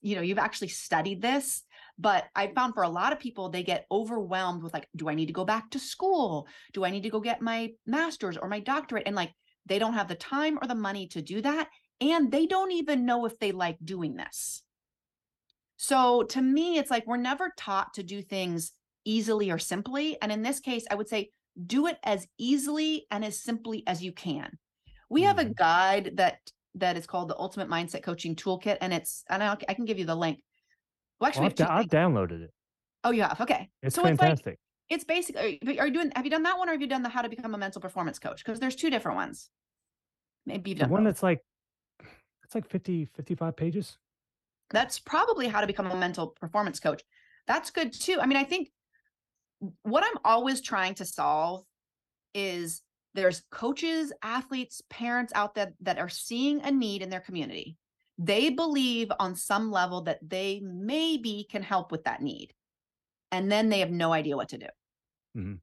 [0.00, 1.62] you know, you've actually studied this,
[1.98, 2.54] but I mm-hmm.
[2.54, 5.32] found for a lot of people, they get overwhelmed with like, do I need to
[5.32, 6.46] go back to school?
[6.72, 9.04] Do I need to go get my master's or my doctorate?
[9.06, 9.32] And like,
[9.66, 11.68] they don't have the time or the money to do that.
[12.00, 14.62] And they don't even know if they like doing this.
[15.76, 18.72] So to me, it's like we're never taught to do things
[19.04, 20.20] easily or simply.
[20.20, 21.30] And in this case, I would say
[21.66, 24.58] do it as easily and as simply as you can.
[25.10, 25.52] We have a mm-hmm.
[25.52, 26.38] guide that
[26.76, 29.98] that is called the Ultimate Mindset Coaching Toolkit, and it's and I, I can give
[29.98, 30.40] you the link.
[31.20, 32.50] Well, actually, well, I've, I've downloaded it.
[33.04, 33.40] Oh, you have?
[33.40, 34.30] Okay, it's so fantastic.
[34.30, 34.58] It's, like,
[34.90, 35.78] it's basically.
[35.78, 36.12] Are you doing?
[36.16, 37.80] Have you done that one, or have you done the How to Become a Mental
[37.80, 38.44] Performance Coach?
[38.44, 39.50] Because there's two different ones.
[40.46, 41.14] Maybe you've done the one both.
[41.14, 41.40] that's like
[42.44, 43.98] it's like 50, 55 pages.
[44.70, 47.02] That's probably how to become a mental performance coach.
[47.46, 48.18] That's good too.
[48.20, 48.70] I mean, I think
[49.82, 51.64] what I'm always trying to solve
[52.34, 52.82] is
[53.14, 57.76] there's coaches, athletes, parents out there that are seeing a need in their community.
[58.18, 62.52] They believe on some level that they maybe can help with that need.
[63.32, 64.66] And then they have no idea what to do.
[65.36, 65.54] Mm-hmm.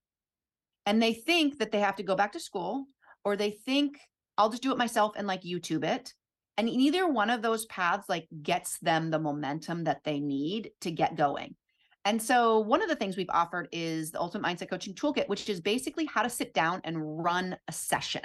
[0.85, 2.85] And they think that they have to go back to school,
[3.23, 3.99] or they think
[4.37, 6.13] I'll just do it myself and like YouTube it.
[6.57, 10.91] And neither one of those paths like gets them the momentum that they need to
[10.91, 11.55] get going.
[12.03, 15.47] And so, one of the things we've offered is the Ultimate Mindset Coaching Toolkit, which
[15.49, 18.23] is basically how to sit down and run a session.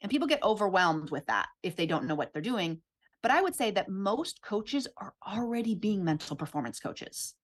[0.00, 2.80] And people get overwhelmed with that if they don't know what they're doing.
[3.22, 7.34] But I would say that most coaches are already being mental performance coaches.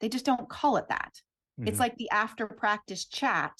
[0.00, 1.12] They just don't call it that.
[1.58, 1.68] Mm-hmm.
[1.68, 3.52] It's like the after practice chat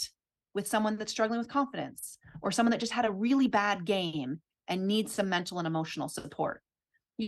[0.55, 4.41] with someone that's struggling with confidence or someone that just had a really bad game
[4.69, 6.63] and needs some mental and emotional support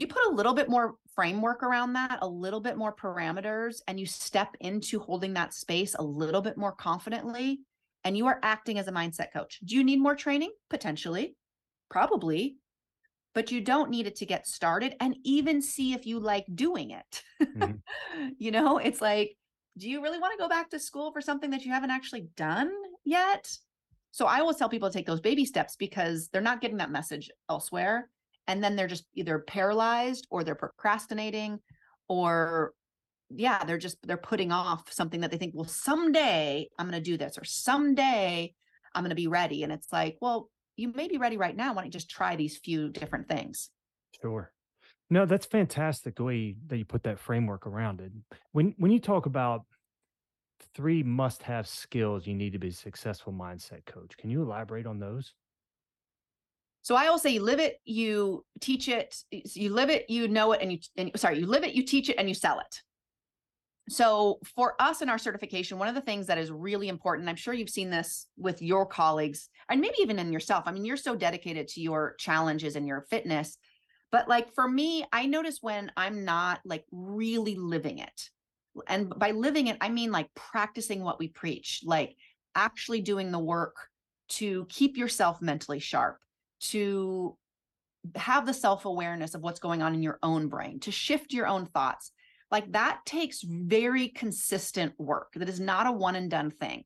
[0.00, 3.98] you put a little bit more framework around that, a little bit more parameters, and
[4.00, 7.60] you step into holding that space a little bit more confidently,
[8.04, 9.60] and you are acting as a mindset coach.
[9.64, 10.52] Do you need more training?
[10.70, 11.36] Potentially,
[11.90, 12.56] probably,
[13.34, 16.90] but you don't need it to get started and even see if you like doing
[16.90, 17.22] it.
[17.42, 18.28] Mm-hmm.
[18.38, 19.36] you know, it's like,
[19.78, 22.28] do you really want to go back to school for something that you haven't actually
[22.36, 22.70] done
[23.04, 23.50] yet?
[24.10, 26.90] So I always tell people to take those baby steps because they're not getting that
[26.90, 28.10] message elsewhere
[28.48, 31.58] and then they're just either paralyzed or they're procrastinating
[32.08, 32.72] or
[33.30, 37.10] yeah they're just they're putting off something that they think well someday i'm going to
[37.10, 38.52] do this or someday
[38.94, 41.72] i'm going to be ready and it's like well you may be ready right now
[41.72, 43.70] why don't you just try these few different things?
[44.20, 44.52] Sure.
[45.10, 48.12] No that's fantastic the way that you put that framework around it.
[48.52, 49.64] When when you talk about
[50.74, 54.86] three must have skills you need to be a successful mindset coach can you elaborate
[54.86, 55.34] on those
[56.82, 60.52] so I will say you live it, you teach it, you live it, you know
[60.52, 62.82] it, and you and, sorry, you live it, you teach it, and you sell it.
[63.88, 67.36] So for us in our certification, one of the things that is really important, I'm
[67.36, 70.64] sure you've seen this with your colleagues and maybe even in yourself.
[70.66, 73.58] I mean, you're so dedicated to your challenges and your fitness.
[74.12, 78.30] But like for me, I notice when I'm not like really living it.
[78.86, 82.16] And by living it, I mean like practicing what we preach, like
[82.54, 83.76] actually doing the work
[84.30, 86.18] to keep yourself mentally sharp,
[86.70, 87.36] to
[88.16, 91.46] have the self awareness of what's going on in your own brain, to shift your
[91.46, 92.12] own thoughts.
[92.50, 95.32] Like that takes very consistent work.
[95.34, 96.84] That is not a one and done thing.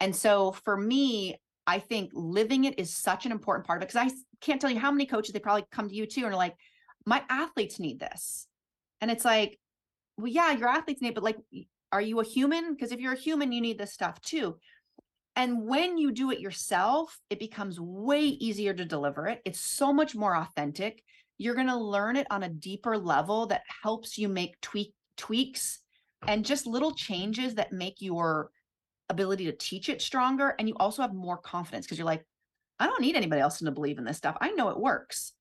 [0.00, 3.92] And so for me, I think living it is such an important part of it
[3.92, 6.32] because I can't tell you how many coaches they probably come to you too and
[6.34, 6.56] are like,
[7.04, 8.46] my athletes need this.
[9.00, 9.58] And it's like,
[10.16, 11.38] well, yeah, your athletes need, but like,
[11.92, 12.74] are you a human?
[12.74, 14.56] Because if you're a human, you need this stuff too.
[15.36, 19.42] And when you do it yourself, it becomes way easier to deliver it.
[19.44, 21.02] It's so much more authentic.
[21.36, 25.80] You're going to learn it on a deeper level that helps you make tweak tweaks
[26.26, 28.50] and just little changes that make your
[29.08, 32.26] ability to teach it stronger and you also have more confidence because you're like
[32.78, 34.36] I don't need anybody else to believe in this stuff.
[34.40, 35.32] I know it works.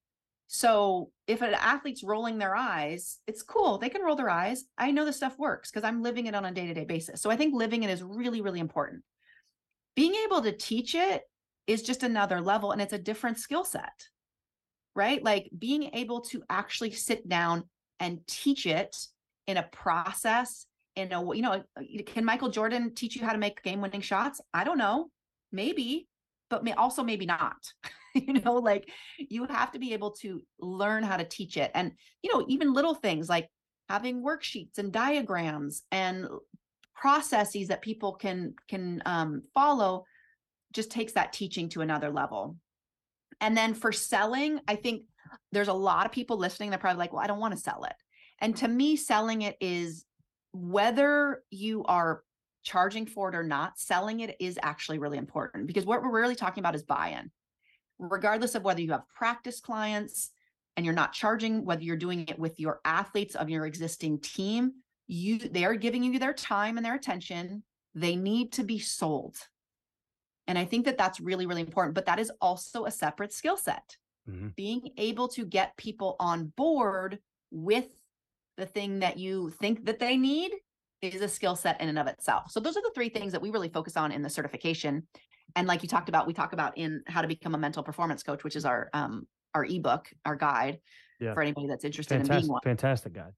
[0.48, 3.78] So if an athlete's rolling their eyes, it's cool.
[3.78, 4.64] They can roll their eyes.
[4.78, 7.22] I know this stuff works because I'm living it on a day-to-day basis.
[7.22, 9.04] So I think living it is really, really important
[9.96, 11.24] being able to teach it
[11.68, 14.08] is just another level and it's a different skill set
[14.96, 15.24] right?
[15.24, 17.66] Like being able to actually sit down
[18.00, 18.96] and teach it
[19.48, 21.62] in a process in a you know
[22.06, 24.42] can michael jordan teach you how to make game winning shots?
[24.54, 25.10] I don't know.
[25.52, 26.08] Maybe
[26.50, 27.58] but may also maybe not.
[28.18, 31.92] You know like you have to be able to learn how to teach it and
[32.22, 33.50] you know even little things like
[33.90, 36.26] having worksheets and diagrams and
[36.96, 40.06] processes that people can can um, follow
[40.74, 42.58] just takes that teaching to another level.
[43.42, 45.04] And then for selling i think
[45.52, 47.84] there's a lot of people listening that probably like well i don't want to sell
[47.84, 47.96] it.
[48.40, 50.06] And to me selling it is
[50.54, 52.24] whether you are
[52.64, 56.36] charging for it or not selling it is actually really important because what we're really
[56.36, 57.30] talking about is buy-in.
[58.00, 60.32] Regardless of whether you have practice clients
[60.76, 64.74] and you're not charging whether you're doing it with your athletes of your existing team
[65.08, 67.64] you they are giving you their time and their attention.
[67.94, 69.38] They need to be sold.
[70.48, 73.58] And i think that that's really really important but that is also a separate skill
[73.58, 73.98] set.
[74.30, 74.48] Mm-hmm.
[74.56, 77.20] being able to get people on board
[77.52, 77.86] with
[78.58, 80.52] the thing that you think that they need
[81.04, 82.50] is a skill set in and of itself.
[82.50, 85.04] So those are the three things that we really focus on in the certification.
[85.56, 88.24] And like you talked about we talk about in how to become a mental performance
[88.24, 90.80] coach which is our um our ebook our guide
[91.20, 91.34] yeah.
[91.34, 92.62] for anybody that's interested fantastic, in being one.
[92.64, 93.34] fantastic guide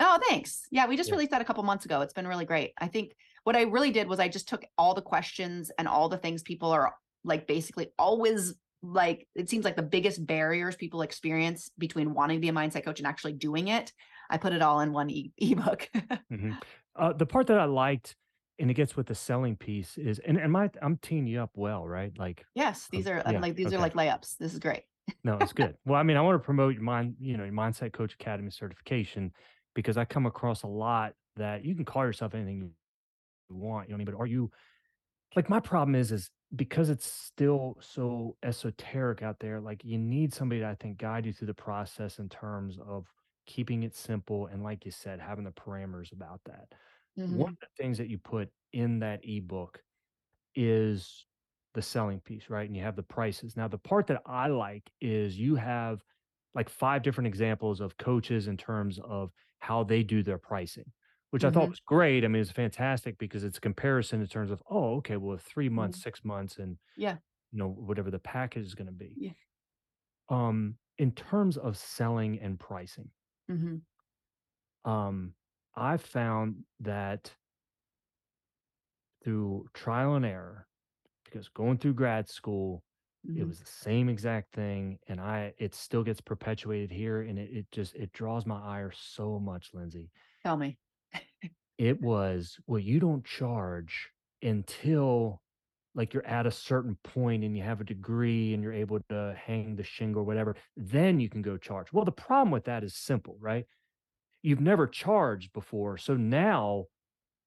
[0.00, 0.62] oh thanks.
[0.70, 1.14] Yeah we just yeah.
[1.14, 2.00] released that a couple months ago.
[2.00, 2.72] It's been really great.
[2.78, 3.12] I think
[3.44, 6.42] what i really did was i just took all the questions and all the things
[6.42, 12.14] people are like basically always like it seems like the biggest barriers people experience between
[12.14, 13.92] wanting to be a mindset coach and actually doing it
[14.30, 15.88] i put it all in one e- ebook.
[15.94, 16.52] Mm-hmm.
[16.96, 18.16] uh, the part that i liked
[18.58, 21.50] and it gets with the selling piece is and, and my i'm teeing you up
[21.54, 22.12] well right?
[22.18, 23.76] Like yes these um, are yeah, like these okay.
[23.76, 24.36] are like layups.
[24.38, 24.82] This is great.
[25.24, 25.76] No it's good.
[25.86, 28.50] Well i mean i want to promote your mind you know your mindset coach academy
[28.50, 29.32] certification
[29.74, 33.92] because i come across a lot that you can call yourself anything you want you
[33.92, 34.50] know what i mean but are you
[35.36, 40.34] like my problem is is because it's still so esoteric out there like you need
[40.34, 43.06] somebody to i think guide you through the process in terms of
[43.46, 46.66] keeping it simple and like you said having the parameters about that
[47.18, 47.36] Mm-hmm.
[47.36, 49.82] One of the things that you put in that ebook
[50.54, 51.26] is
[51.74, 52.66] the selling piece, right?
[52.66, 53.56] And you have the prices.
[53.56, 56.00] Now, the part that I like is you have
[56.54, 59.30] like five different examples of coaches in terms of
[59.60, 60.90] how they do their pricing,
[61.30, 61.56] which mm-hmm.
[61.56, 62.24] I thought was great.
[62.24, 65.68] I mean, it's fantastic because it's a comparison in terms of, oh, okay, well, three
[65.68, 66.08] months, mm-hmm.
[66.08, 67.16] six months, and yeah,
[67.52, 69.12] you know, whatever the package is going to be.
[69.16, 69.30] Yeah.
[70.28, 73.08] Um, in terms of selling and pricing,
[73.50, 74.90] mm-hmm.
[74.90, 75.34] um,
[75.74, 77.30] I've found that
[79.24, 80.66] through trial and error,
[81.24, 82.82] because going through grad school,
[83.26, 83.40] mm-hmm.
[83.40, 84.98] it was the same exact thing.
[85.08, 87.22] And I it still gets perpetuated here.
[87.22, 90.10] And it, it just it draws my ire so much, Lindsey.
[90.42, 90.78] Tell me.
[91.78, 94.10] it was, well, you don't charge
[94.42, 95.40] until
[95.94, 99.36] like you're at a certain point and you have a degree and you're able to
[99.44, 101.92] hang the shingle or whatever, then you can go charge.
[101.92, 103.66] Well, the problem with that is simple, right?
[104.42, 105.98] you've never charged before.
[105.98, 106.86] So now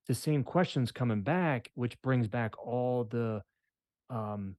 [0.07, 3.41] the same questions coming back, which brings back all the,
[4.09, 4.55] um,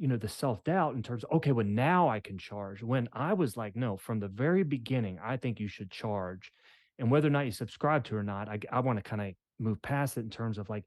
[0.00, 2.82] you know, the self doubt in terms of, okay, well, now I can charge.
[2.82, 6.50] When I was like, no, from the very beginning, I think you should charge.
[6.98, 9.34] And whether or not you subscribe to or not, I, I want to kind of
[9.58, 10.86] move past it in terms of like,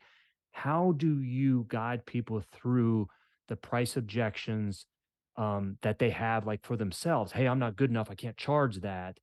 [0.52, 3.08] how do you guide people through
[3.49, 4.88] the price objections
[5.38, 7.32] um, that they have, like for themselves?
[7.32, 8.10] Hey, I'm not good enough.
[8.10, 9.19] I can't charge that.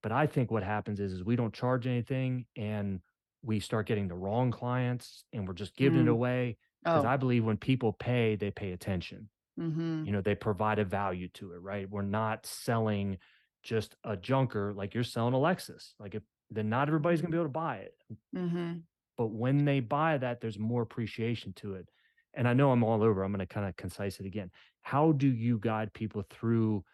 [0.00, 3.00] But I think what happens is, is we don't charge anything and
[3.42, 6.06] we start getting the wrong clients and we're just giving mm.
[6.06, 6.56] it away.
[6.84, 7.08] Because oh.
[7.08, 9.28] I believe when people pay, they pay attention.
[9.58, 10.04] Mm-hmm.
[10.04, 11.88] You know, they provide a value to it, right?
[11.88, 13.18] We're not selling
[13.62, 15.92] just a junker like you're selling a Lexus.
[15.98, 17.94] Like if then not everybody's gonna be able to buy it.
[18.36, 18.72] Mm-hmm.
[19.16, 21.88] But when they buy that, there's more appreciation to it.
[22.34, 23.22] And I know I'm all over.
[23.22, 24.50] I'm going to kind of concise it again.
[24.82, 26.84] How do you guide people through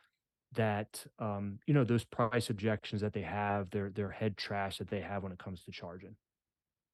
[0.54, 4.90] that um, you know those price objections that they have, their their head trash that
[4.90, 6.16] they have when it comes to charging?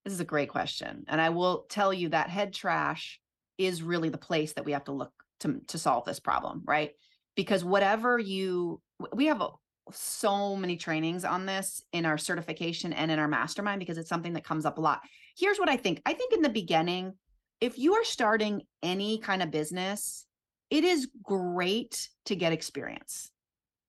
[0.06, 3.20] This is a great question, and I will tell you that head trash
[3.58, 6.92] is really the place that we have to look to to solve this problem, right?
[7.34, 8.80] Because whatever you,
[9.12, 9.42] we have
[9.90, 14.34] so many trainings on this in our certification and in our mastermind because it's something
[14.34, 15.00] that comes up a lot.
[15.36, 16.02] Here's what I think.
[16.06, 17.14] I think in the beginning,
[17.60, 20.24] if you are starting any kind of business,
[20.70, 23.32] it is great to get experience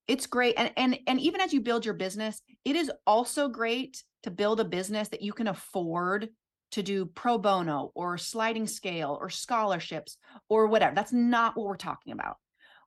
[0.07, 4.03] it's great and and and even as you build your business it is also great
[4.23, 6.29] to build a business that you can afford
[6.71, 10.17] to do pro bono or sliding scale or scholarships
[10.49, 12.37] or whatever that's not what we're talking about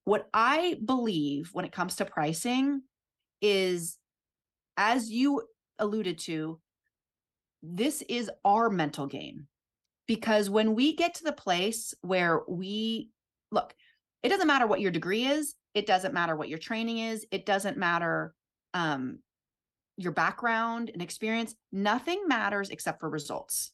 [0.04, 2.82] what i believe when it comes to pricing
[3.40, 3.96] is
[4.76, 5.42] as you
[5.78, 6.60] alluded to
[7.62, 9.46] this is our mental game
[10.06, 13.08] because when we get to the place where we
[13.50, 13.74] look
[14.22, 17.26] it doesn't matter what your degree is It doesn't matter what your training is.
[17.30, 18.34] It doesn't matter
[18.74, 19.20] um,
[20.00, 21.54] your background and experience.
[21.72, 23.72] Nothing matters except for results.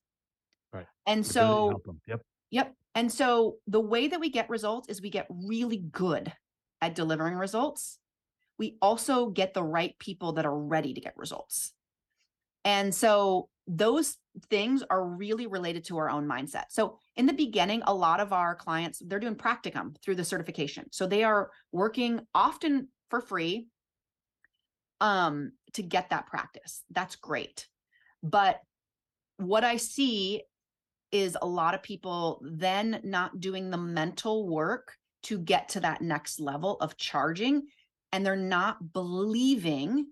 [0.72, 0.86] Right.
[1.06, 1.80] And so.
[2.06, 2.22] Yep.
[2.50, 2.74] yep.
[2.94, 6.32] And so the way that we get results is we get really good
[6.80, 7.98] at delivering results.
[8.58, 11.72] We also get the right people that are ready to get results.
[12.64, 14.16] And so those
[14.48, 16.64] things are really related to our own mindset.
[16.70, 20.86] So in the beginning, a lot of our clients, they're doing practicum through the certification.
[20.90, 23.68] So they are working often for free
[25.00, 26.82] um to get that practice.
[26.90, 27.66] That's great.
[28.22, 28.60] But
[29.36, 30.42] what I see
[31.12, 34.94] is a lot of people then not doing the mental work
[35.24, 37.62] to get to that next level of charging
[38.12, 40.06] and they're not believing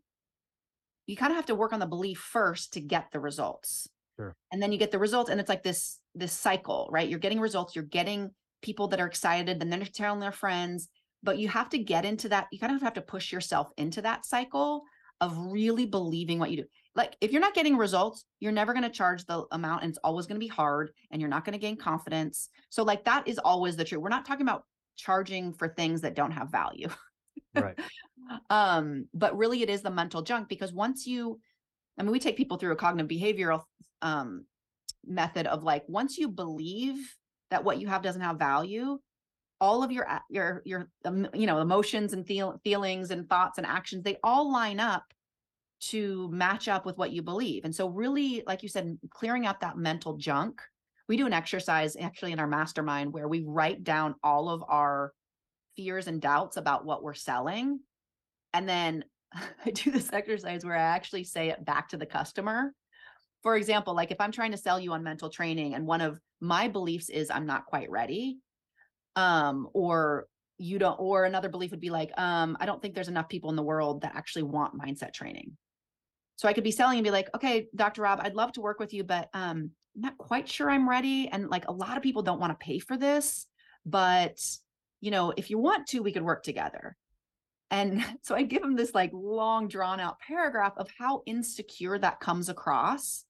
[1.07, 4.37] you kind of have to work on the belief first to get the results Sure.
[4.53, 7.41] and then you get the results and it's like this this cycle right you're getting
[7.41, 8.31] results you're getting
[8.63, 10.89] people that are excited and then they're telling their friends
[11.25, 14.03] but you have to get into that you kind of have to push yourself into
[14.03, 14.85] that cycle
[15.21, 16.65] of really believing what you do.
[16.95, 19.99] Like if you're not getting results you're never going to charge the amount and it's
[20.05, 22.51] always going to be hard and you're not going to gain confidence.
[22.69, 24.03] So like that is always the truth.
[24.03, 24.65] We're not talking about
[24.97, 26.89] charging for things that don't have value.
[27.55, 27.79] Right.
[28.51, 31.39] um but really it is the mental junk because once you
[31.99, 33.65] i mean we take people through a cognitive behavioral
[34.03, 34.47] um
[35.05, 36.97] method of like once you believe
[37.51, 38.99] that what you have doesn't have value
[39.61, 43.67] all of your your your um, you know emotions and feel, feelings and thoughts and
[43.67, 45.05] actions they all line up
[45.81, 49.61] to match up with what you believe and so really like you said clearing out
[49.61, 50.61] that mental junk
[51.09, 55.13] we do an exercise actually in our mastermind where we write down all of our
[55.77, 57.79] fears and doubts about what we're selling
[58.55, 59.05] and then
[59.67, 62.73] I do this exercise where I actually say it back to the customer.
[63.43, 66.19] For example, like if I'm trying to sell you on mental training and one of
[66.41, 68.39] my beliefs is I'm not quite ready,
[69.17, 70.27] um, or
[70.59, 73.51] you don't, or another belief would be like, um, I don't think there's enough people
[73.51, 75.57] in the world that actually want mindset training.
[76.37, 78.03] So I could be selling and be like, okay, Dr.
[78.03, 81.29] Rob, I'd love to work with you, but um, I'm not quite sure I'm ready.
[81.29, 83.47] And like a lot of people don't want to pay for this,
[83.87, 84.41] but
[85.01, 86.97] you know, if you want to, we could work together.
[87.71, 92.21] And so I give him this like long drawn out paragraph of how insecure that
[92.21, 93.25] comes across.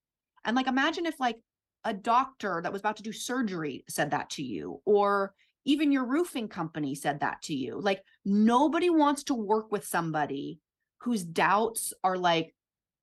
[0.45, 1.39] And like, imagine if like
[1.85, 5.35] a doctor that was about to do surgery said that to you, or
[5.65, 7.81] even your roofing company said that to you.
[7.81, 10.61] Like, nobody wants to work with somebody
[10.99, 12.55] whose doubts are like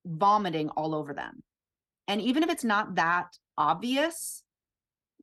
[0.05, 1.43] vomiting all over them.
[2.07, 4.43] And even if it's not that obvious,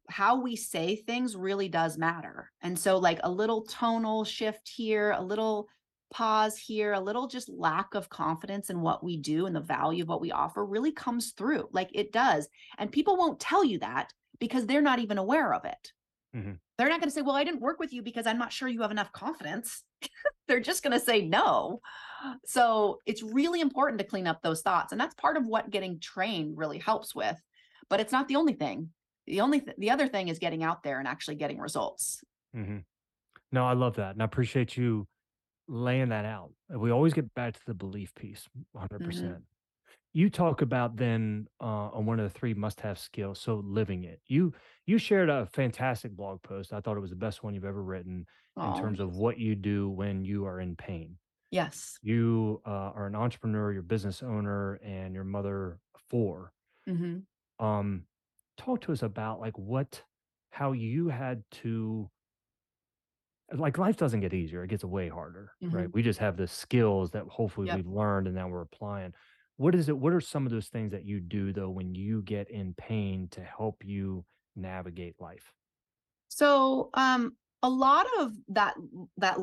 [0.08, 2.50] how we say things really does matter.
[2.62, 5.68] And so, like, a little tonal shift here, a little
[6.10, 10.02] pause here, a little just lack of confidence in what we do and the value
[10.02, 11.68] of what we offer really comes through.
[11.72, 12.48] Like, it does.
[12.78, 15.92] And people won't tell you that because they're not even aware of it.
[16.34, 16.58] Mhm.
[16.76, 18.68] They're not going to say, Well, I didn't work with you because I'm not sure
[18.68, 19.82] you have enough confidence.
[20.48, 21.80] they're just going to say no.
[22.44, 24.92] So, it's really important to clean up those thoughts.
[24.92, 27.40] And that's part of what getting trained really helps with.
[27.88, 28.90] But it's not the only thing
[29.26, 32.22] the only th- the other thing is getting out there and actually getting results
[32.56, 32.78] Mm-hmm.
[33.52, 34.12] No, I love that.
[34.12, 35.06] And I appreciate you
[35.68, 36.50] laying that out.
[36.70, 38.88] We always get back to the belief piece, 100%.
[39.00, 39.32] Mm-hmm.
[40.12, 43.40] You talk about then uh, on one of the three must have skills.
[43.40, 44.20] So living it.
[44.26, 44.54] You
[44.86, 46.72] you shared a fantastic blog post.
[46.72, 48.26] I thought it was the best one you've ever written
[48.62, 51.18] in terms of what you do when you are in pain.
[51.50, 56.52] yes You uh, are an entrepreneur, you're a business owner, and your mother of four.
[56.86, 57.18] hmm
[57.58, 58.06] um
[58.56, 60.04] talk to us about like what
[60.50, 62.10] how you had to
[63.52, 67.10] like life doesn't get easier it gets way harder right we just have the skills
[67.12, 67.76] that hopefully Yep.
[67.76, 69.12] we've learned and now we're applying
[69.58, 72.22] what is it what are some of those things that you do though when you
[72.22, 74.24] get in pain to help you
[74.56, 75.52] navigate life?
[76.28, 78.74] So um a lot of that
[79.18, 79.36] that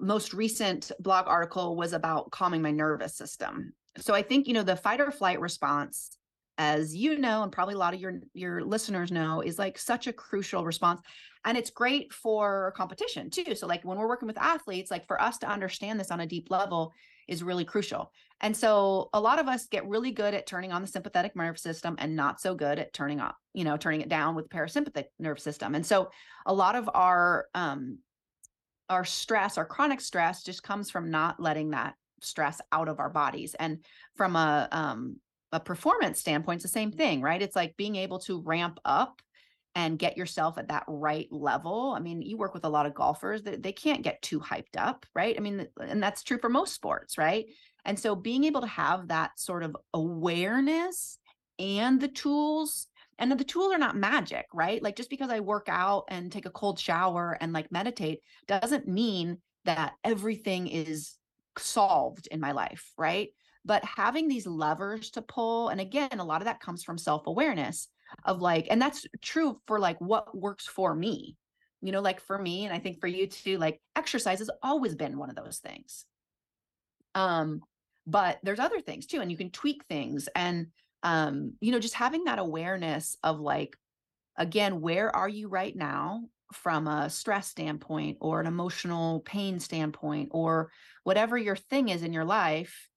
[0.00, 3.74] most recent blog article was about calming my nervous system.
[3.98, 6.16] So i think you know the fight or flight response
[6.56, 10.06] as you know and probably a lot of your your listeners know is like such
[10.06, 11.00] a crucial response
[11.44, 13.54] and it's great for competition too.
[13.54, 16.26] So like when we're working with athletes like for us to understand this on a
[16.26, 16.92] deep level
[17.28, 20.82] is really crucial and so a lot of us get really good at turning on
[20.82, 24.08] the sympathetic nervous system and not so good at turning off you know turning it
[24.08, 26.10] down with the parasympathetic nervous system and so
[26.46, 27.98] a lot of our um
[28.88, 33.10] our stress our chronic stress just comes from not letting that stress out of our
[33.10, 35.16] bodies and from a um
[35.54, 37.40] a performance standpoint, it's the same thing, right?
[37.40, 39.22] It's like being able to ramp up
[39.76, 41.94] and get yourself at that right level.
[41.96, 44.76] I mean, you work with a lot of golfers that they can't get too hyped
[44.76, 45.34] up, right?
[45.36, 47.46] I mean, and that's true for most sports, right?
[47.84, 51.18] And so being able to have that sort of awareness
[51.58, 54.82] and the tools and the tools are not magic, right?
[54.82, 58.88] Like just because I work out and take a cold shower and like meditate doesn't
[58.88, 61.14] mean that everything is
[61.58, 63.28] solved in my life, right?
[63.64, 67.26] But having these levers to pull, and again, a lot of that comes from self
[67.26, 67.88] awareness
[68.24, 71.36] of like, and that's true for like what works for me.
[71.80, 74.94] You know, like for me, and I think for you too, like exercise has always
[74.94, 76.04] been one of those things.
[77.14, 77.60] Um,
[78.06, 80.28] but there's other things too, and you can tweak things.
[80.34, 80.68] And
[81.02, 83.76] um, you know, just having that awareness of like,
[84.36, 90.30] again, where are you right now from a stress standpoint or an emotional pain standpoint
[90.32, 90.70] or
[91.02, 92.88] whatever your thing is in your life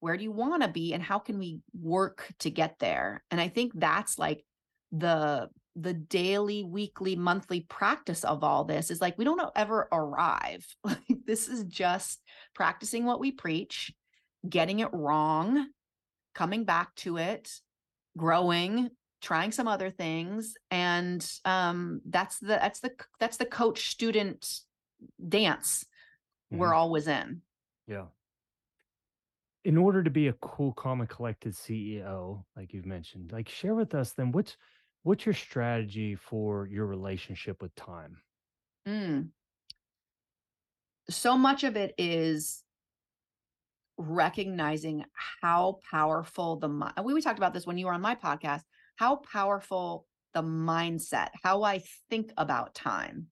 [0.00, 3.40] where do you want to be and how can we work to get there and
[3.40, 4.44] i think that's like
[4.92, 10.66] the the daily weekly monthly practice of all this is like we don't ever arrive
[10.84, 12.20] like this is just
[12.54, 13.92] practicing what we preach
[14.48, 15.68] getting it wrong
[16.34, 17.50] coming back to it
[18.16, 18.90] growing
[19.20, 22.90] trying some other things and um that's the that's the
[23.20, 24.60] that's the coach student
[25.28, 25.84] dance
[26.52, 26.60] mm-hmm.
[26.60, 27.40] we're always in
[27.86, 28.04] yeah
[29.64, 33.74] in order to be a cool calm and collected ceo like you've mentioned like share
[33.74, 34.56] with us then what's
[35.04, 38.18] what's your strategy for your relationship with time
[38.86, 39.26] mm.
[41.08, 42.64] so much of it is
[43.98, 45.04] recognizing
[45.40, 48.62] how powerful the mind we, we talked about this when you were on my podcast
[48.96, 53.26] how powerful the mindset, how I think about time.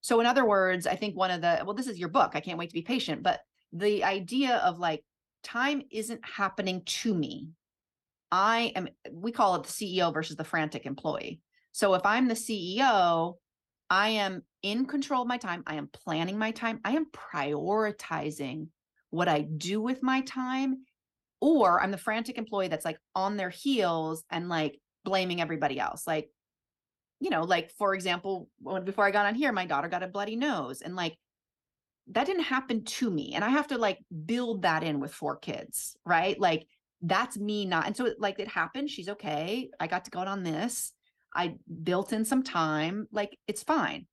[0.00, 2.32] So, in other words, I think one of the, well, this is your book.
[2.34, 3.40] I can't wait to be patient, but
[3.72, 5.04] the idea of like
[5.42, 7.48] time isn't happening to me.
[8.30, 11.40] I am, we call it the CEO versus the frantic employee.
[11.72, 13.34] So, if I'm the CEO,
[13.90, 15.62] I am in control of my time.
[15.66, 16.80] I am planning my time.
[16.84, 18.68] I am prioritizing
[19.10, 20.84] what I do with my time.
[21.40, 26.04] Or I'm the frantic employee that's like on their heels and like blaming everybody else.
[26.06, 26.30] Like,
[27.20, 30.08] you know, like for example, when, before I got on here, my daughter got a
[30.08, 31.16] bloody nose and like
[32.10, 33.34] that didn't happen to me.
[33.34, 36.38] And I have to like build that in with four kids, right?
[36.40, 36.66] Like
[37.02, 37.86] that's me not.
[37.86, 38.90] And so like it happened.
[38.90, 39.70] She's okay.
[39.78, 40.92] I got to go on this.
[41.34, 43.06] I built in some time.
[43.12, 44.06] Like it's fine.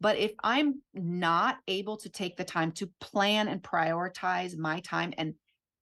[0.00, 5.14] But if I'm not able to take the time to plan and prioritize my time
[5.16, 5.34] and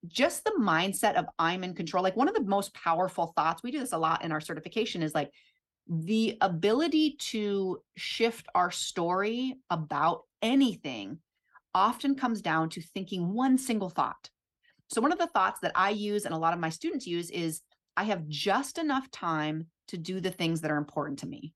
[0.06, 2.02] just the mindset of I'm in control.
[2.02, 5.02] Like one of the most powerful thoughts, we do this a lot in our certification,
[5.02, 5.30] is like
[5.86, 11.18] the ability to shift our story about anything
[11.74, 14.30] often comes down to thinking one single thought.
[14.90, 17.30] So, one of the thoughts that I use and a lot of my students use
[17.30, 17.62] is
[17.96, 21.52] I have just enough time to do the things that are important to me.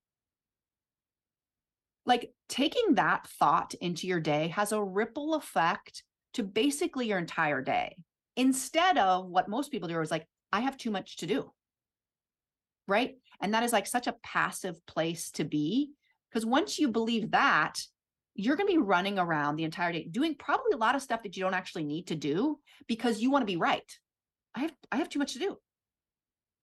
[2.08, 6.02] Like taking that thought into your day has a ripple effect
[6.34, 7.96] to basically your entire day
[8.34, 11.52] instead of what most people do is like, I have too much to do.
[12.86, 13.16] Right.
[13.42, 15.90] And that is like such a passive place to be.
[16.30, 17.78] Because once you believe that,
[18.34, 21.24] you're going to be running around the entire day doing probably a lot of stuff
[21.24, 23.90] that you don't actually need to do because you want to be right.
[24.54, 25.56] I have I have too much to do.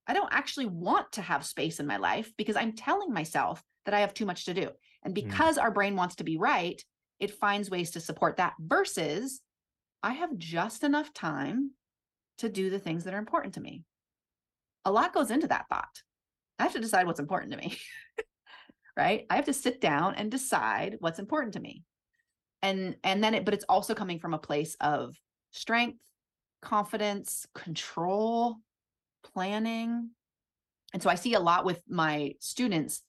[0.07, 3.93] I don't actually want to have space in my life because I'm telling myself that
[3.93, 4.69] I have too much to do.
[5.05, 5.23] And mm.
[5.23, 5.61] because mm.
[5.61, 6.83] our brain wants to be right,
[7.19, 9.39] it finds ways to support that versus
[10.03, 11.71] I have just enough time
[12.39, 13.83] to do the things that are important to me.
[14.83, 16.01] A lot goes into that thought.
[16.59, 17.77] I have to decide what's important to me.
[18.97, 19.25] right?
[19.29, 21.83] I have to sit down and decide what's important to me.
[22.61, 25.15] And and then it but it's also coming from a place of
[25.51, 25.99] strength,
[26.61, 28.57] confidence, control,
[29.23, 30.09] planning.
[30.93, 33.01] And so I see a lot with my students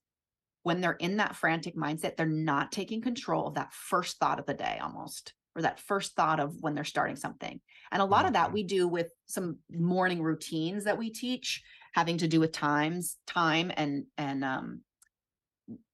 [0.66, 4.46] when they're in that frantic mindset, they're not taking control of that first thought of
[4.46, 7.60] the day almost or that first thought of when they're starting something.
[7.92, 8.26] And a lot mm-hmm.
[8.26, 8.54] of that mm-hmm.
[8.54, 11.62] we do with some morning routines that we teach
[11.94, 14.80] having to do with times, time and and um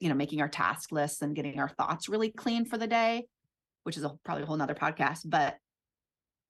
[0.01, 3.27] you know, making our task lists and getting our thoughts really clean for the day,
[3.83, 5.59] which is a, probably a whole nother podcast, but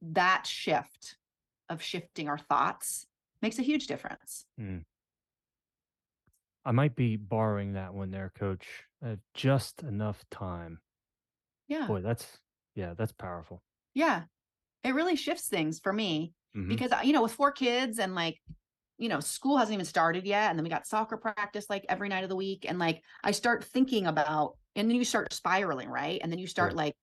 [0.01, 1.17] that shift
[1.69, 3.05] of shifting our thoughts
[3.41, 4.47] makes a huge difference.
[4.61, 4.85] Mm.
[6.65, 8.67] I might be borrowing that one there, coach.
[9.05, 10.79] Uh, just enough time.
[11.69, 11.87] Yeah.
[11.87, 12.27] Boy, that's
[12.75, 13.63] yeah, that's powerful.
[13.95, 14.23] Yeah.
[14.85, 16.69] It really shifts things for me mm-hmm.
[16.69, 18.41] because, uh, you know, with four kids and like,
[18.99, 20.51] you know, school hasn't even started yet.
[20.51, 22.65] And then we got soccer practice like every night of the week.
[22.69, 26.21] And like, I start thinking about, and then you start spiraling, right?
[26.23, 26.95] And then you start like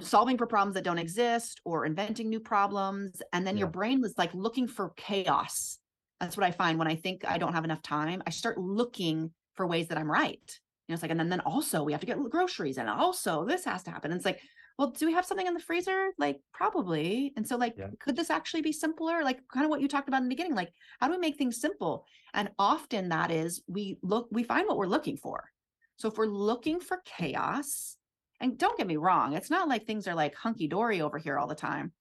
[0.00, 3.22] solving for problems that don't exist or inventing new problems.
[3.32, 3.60] And then yeah.
[3.60, 5.78] your brain was like looking for chaos.
[6.20, 8.22] That's what I find when I think I don't have enough time.
[8.26, 11.40] I start looking for ways that I'm right You know, it's like, and then, then
[11.40, 14.10] also we have to get groceries and also this has to happen.
[14.10, 14.40] And it's like,
[14.78, 16.10] well, do we have something in the freezer?
[16.18, 17.32] Like probably.
[17.36, 17.88] And so like, yeah.
[18.00, 19.24] could this actually be simpler?
[19.24, 21.36] Like kind of what you talked about in the beginning, like how do we make
[21.36, 22.04] things simple?
[22.34, 25.50] And often that is we look, we find what we're looking for.
[25.96, 27.96] So if we're looking for chaos
[28.40, 31.38] And don't get me wrong, it's not like things are like hunky dory over here
[31.38, 31.92] all the time.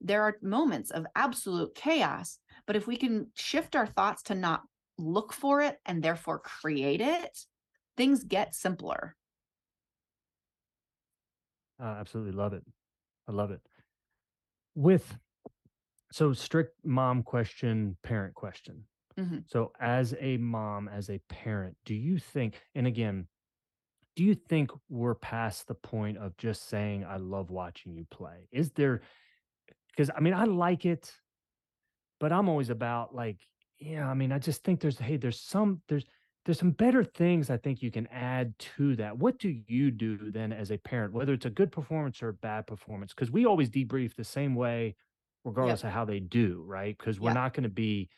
[0.00, 2.38] There are moments of absolute chaos,
[2.70, 4.62] but if we can shift our thoughts to not
[4.96, 7.36] look for it and therefore create it,
[7.96, 9.16] things get simpler.
[11.80, 12.62] I absolutely love it.
[13.26, 13.60] I love it.
[14.76, 15.18] With
[16.12, 18.84] so strict mom question, parent question.
[19.18, 19.42] Mhm.
[19.50, 23.26] So as a mom, as a parent, do you think, and again,
[24.14, 28.46] do you think we're past the point of just saying, I love watching you play?
[28.52, 29.02] Is there,
[29.88, 31.12] because I mean, I like it,
[32.20, 33.40] but I'm always about like,
[33.78, 36.04] yeah, I mean, I just think there's, hey, there's some, there's,
[36.44, 39.18] there's some better things I think you can add to that.
[39.18, 42.34] What do you do then as a parent, whether it's a good performance or a
[42.34, 43.14] bad performance?
[43.14, 44.96] Because we always debrief the same way,
[45.44, 46.96] regardless of how they do, right?
[46.98, 47.32] Because we're Yeah.
[47.32, 48.10] not going to be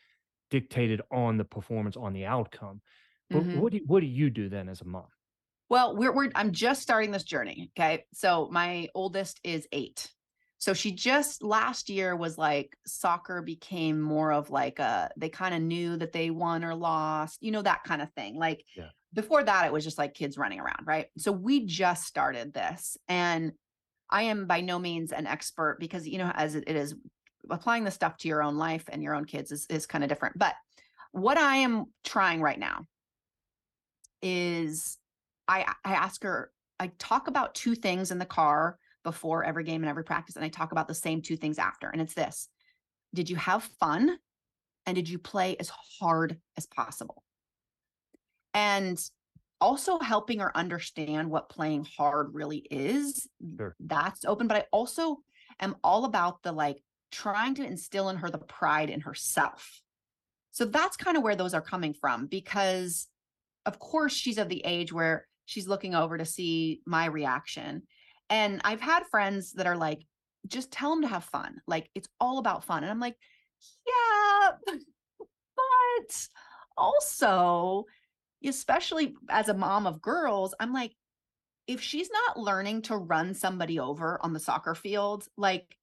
[0.49, 2.81] dictated on the performance, on the outcome.
[3.31, 3.53] But Mhm.
[3.53, 5.07] what do what do you do then as a mom?
[5.69, 7.71] Well, we're, we're I'm just starting this journey.
[7.77, 8.05] Okay.
[8.13, 10.11] So my oldest is eight.
[10.63, 15.53] So she just last year was like soccer became more of like a they kind
[15.53, 18.37] of knew that they won or lost, you know, that kind of thing.
[18.37, 18.87] Like Yeah.
[19.13, 21.07] before that, it was just like kids running around, right?
[21.17, 22.95] So we just started this.
[23.09, 23.51] And
[24.09, 26.95] I am by no means an expert because you know, as it it is
[27.49, 30.09] applying the stuff to your own life and your own kids is, is kind of
[30.09, 30.39] different.
[30.39, 30.55] But
[31.11, 32.85] what I am trying right now
[34.21, 34.97] is
[35.45, 39.81] I I ask her, I talk about two things in the car before every game
[39.83, 41.89] and every practice, and I talk about the same two things after.
[41.89, 42.49] And it's this
[43.13, 44.17] Did you have fun?
[44.85, 47.23] And did you play as hard as possible?
[48.53, 48.99] And
[49.61, 53.27] also helping her understand what playing hard really is.
[53.57, 53.75] Sure.
[53.79, 54.47] That's open.
[54.47, 55.19] But I also
[55.61, 59.81] am all about the like trying to instill in her the pride in herself.
[60.51, 63.07] So that's kind of where those are coming from because
[63.65, 67.83] of course she's of the age where she's looking over to see my reaction.
[68.33, 70.01] And I've had friends that are like,
[70.47, 71.61] just tell them to have fun.
[71.67, 72.81] Like it's all about fun.
[72.81, 73.15] And I'm like,
[73.87, 76.27] yeah, but
[76.75, 77.85] also,
[78.43, 80.95] especially as a mom of girls, I'm like,
[81.67, 85.77] if she's not learning to run somebody over on the soccer field, like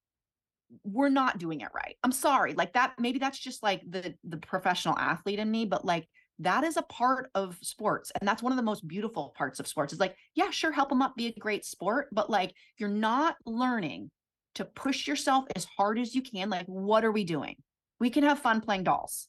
[0.83, 1.95] we're not doing it right.
[2.03, 2.55] I'm sorry.
[2.55, 6.09] Like that maybe that's just like the the professional athlete in me, but like
[6.41, 9.67] that is a part of sports and that's one of the most beautiful parts of
[9.67, 9.93] sports.
[9.93, 13.37] Is like, yeah, sure help them up be a great sport, but like you're not
[13.47, 14.11] learning
[14.55, 16.51] to push yourself as hard as you can.
[16.51, 17.57] Like what are we doing?
[17.99, 19.29] We can have fun playing dolls.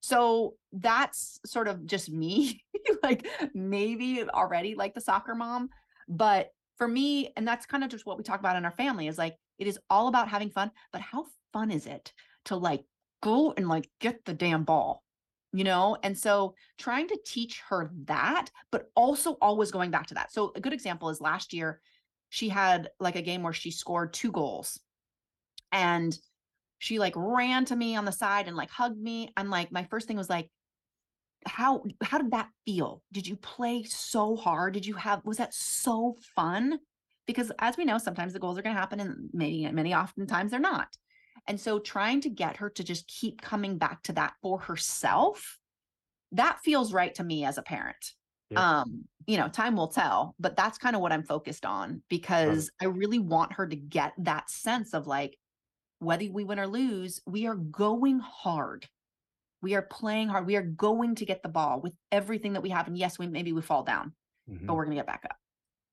[0.00, 2.64] So that's sort of just me,
[3.02, 5.70] like maybe already like the soccer mom.
[6.08, 9.08] But for me, and that's kind of just what we talk about in our family
[9.08, 10.70] is like, it is all about having fun.
[10.92, 12.12] But how fun is it
[12.46, 12.84] to like
[13.22, 15.02] go and like get the damn ball?
[15.56, 20.14] You know, and so trying to teach her that, but also always going back to
[20.14, 20.30] that.
[20.30, 21.80] So, a good example is last year,
[22.28, 24.78] she had like a game where she scored two goals
[25.72, 26.18] and
[26.78, 29.84] she like ran to me on the side and like hugged me and like my
[29.84, 30.50] first thing was like
[31.46, 33.02] how how did that feel?
[33.10, 34.74] Did you play so hard?
[34.74, 36.78] Did you have was that so fun?
[37.26, 40.50] Because as we know sometimes the goals are going to happen and many many oftentimes
[40.50, 40.88] they're not
[41.48, 45.58] and so trying to get her to just keep coming back to that for herself
[46.32, 48.12] that feels right to me as a parent.
[48.50, 48.60] Yep.
[48.60, 52.70] um you know time will tell but that's kind of what i'm focused on because
[52.80, 55.36] i really want her to get that sense of like
[55.98, 58.86] whether we win or lose we are going hard.
[59.62, 60.46] We are playing hard.
[60.46, 63.26] We are going to get the ball with everything that we have and yes we
[63.26, 64.12] maybe we fall down
[64.48, 64.64] Mhm.
[64.66, 65.36] but we're going to get back up.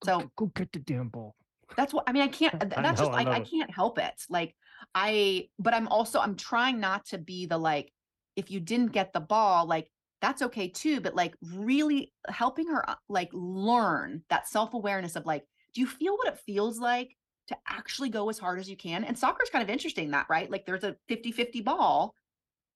[0.03, 1.35] So get- go get the damn ball.
[1.75, 3.71] that's what i mean i can't th- I that's know, just I like I, can't
[3.71, 4.13] help it.
[4.29, 4.55] Like
[4.95, 7.91] i but i'm also i'm trying not to be the like
[8.35, 9.89] if you didn't get the ball like
[10.21, 15.43] that's okay too but like really helping her uh, like learn that self-awareness of like
[15.73, 17.15] do you feel what it feels like
[17.47, 20.25] to actually go as hard as you can and soccer is kind of interesting that
[20.29, 22.15] right like there's a 50-50 ball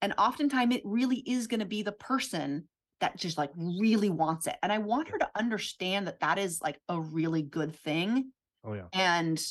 [0.01, 2.67] and oftentimes it really is going to be the person
[2.99, 6.61] that just like really wants it and i want her to understand that that is
[6.61, 8.31] like a really good thing
[8.65, 8.87] Oh yeah.
[8.91, 9.41] and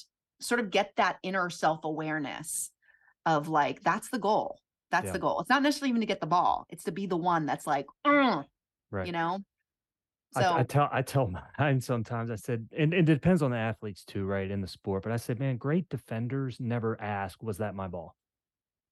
[0.41, 2.70] sort of get that inner self-awareness
[3.26, 4.61] of like that's the goal
[4.91, 5.12] that's Yeah.
[5.12, 7.47] the goal it's not necessarily even to get the ball it's to be the one
[7.47, 8.45] that's like "Mm,"
[8.91, 9.07] Right.
[9.07, 9.41] you know
[10.34, 12.30] so I tell I tell mine sometimes.
[12.30, 14.51] I said, and, and it depends on the athletes too, right?
[14.51, 18.16] In the sport, but I said, man, great defenders never ask, "Was that my ball?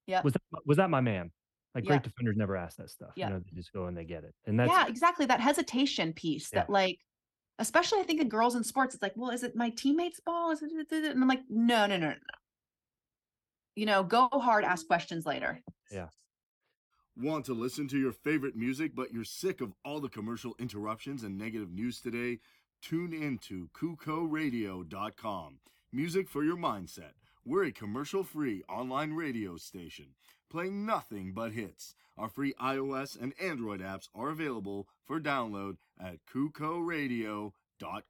[0.07, 1.33] yeah Was that was that my man?"
[1.75, 1.89] Like Yeah.
[1.89, 3.11] great defenders never ask that stuff.
[3.17, 3.29] Yeah.
[3.29, 6.13] You know, they just go and they get it, and that's yeah exactly that hesitation
[6.15, 6.61] piece Yeah.
[6.61, 6.99] that like
[7.59, 10.51] especially i think in girls in sports it's like well is it my teammate's ball
[10.51, 12.39] is it, and i'm like no no no no no
[13.77, 16.09] you know go hard ask questions later Yeah.
[17.17, 21.23] Want to listen to your favorite music, but you're sick of all the commercial interruptions
[21.23, 22.41] and negative news today?
[22.85, 25.59] tune in to kukoradio.com.
[25.93, 27.13] Music for your mindset.
[27.45, 30.09] We're a commercial free online radio station
[30.51, 31.95] playing nothing but hits.
[32.17, 37.53] Our free iOS and Android apps are available for download at kukoradio.com.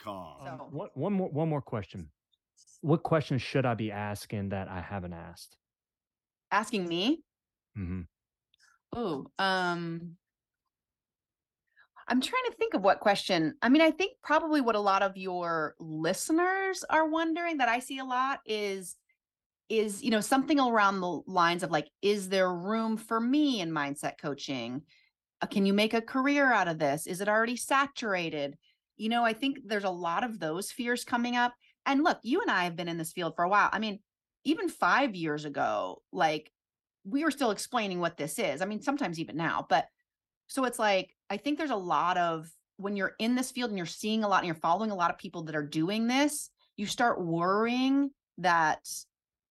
[0.00, 2.10] So- Um, what, one more one more question.
[2.82, 5.56] What questions should I be asking that I haven't asked?
[6.50, 7.22] Asking me?
[7.78, 8.02] Mm-hmm.
[8.92, 10.16] Oh, um,
[12.06, 13.54] I'm trying to think of what question.
[13.62, 17.78] I mean, I think probably what a lot of your listeners are wondering that I
[17.78, 18.96] see a lot is
[19.68, 23.70] is you know something around the lines of like is there room for me in
[23.70, 24.82] mindset coaching?
[25.40, 27.06] Uh, can you make a career out of this?
[27.06, 28.56] Is it already saturated?
[28.96, 31.52] You know i think there's a lot of those fears coming up
[31.86, 33.68] and look you and i have been in this field for a while.
[33.72, 33.98] I mean
[34.44, 36.52] even 5 years ago like
[37.04, 39.86] we were still explaining what this is i mean sometimes even now but
[40.46, 43.78] so it's like i think there's a lot of when you're in this field and
[43.78, 46.50] you're seeing a lot and you're following a lot of people that are doing this
[46.76, 48.86] you start worrying that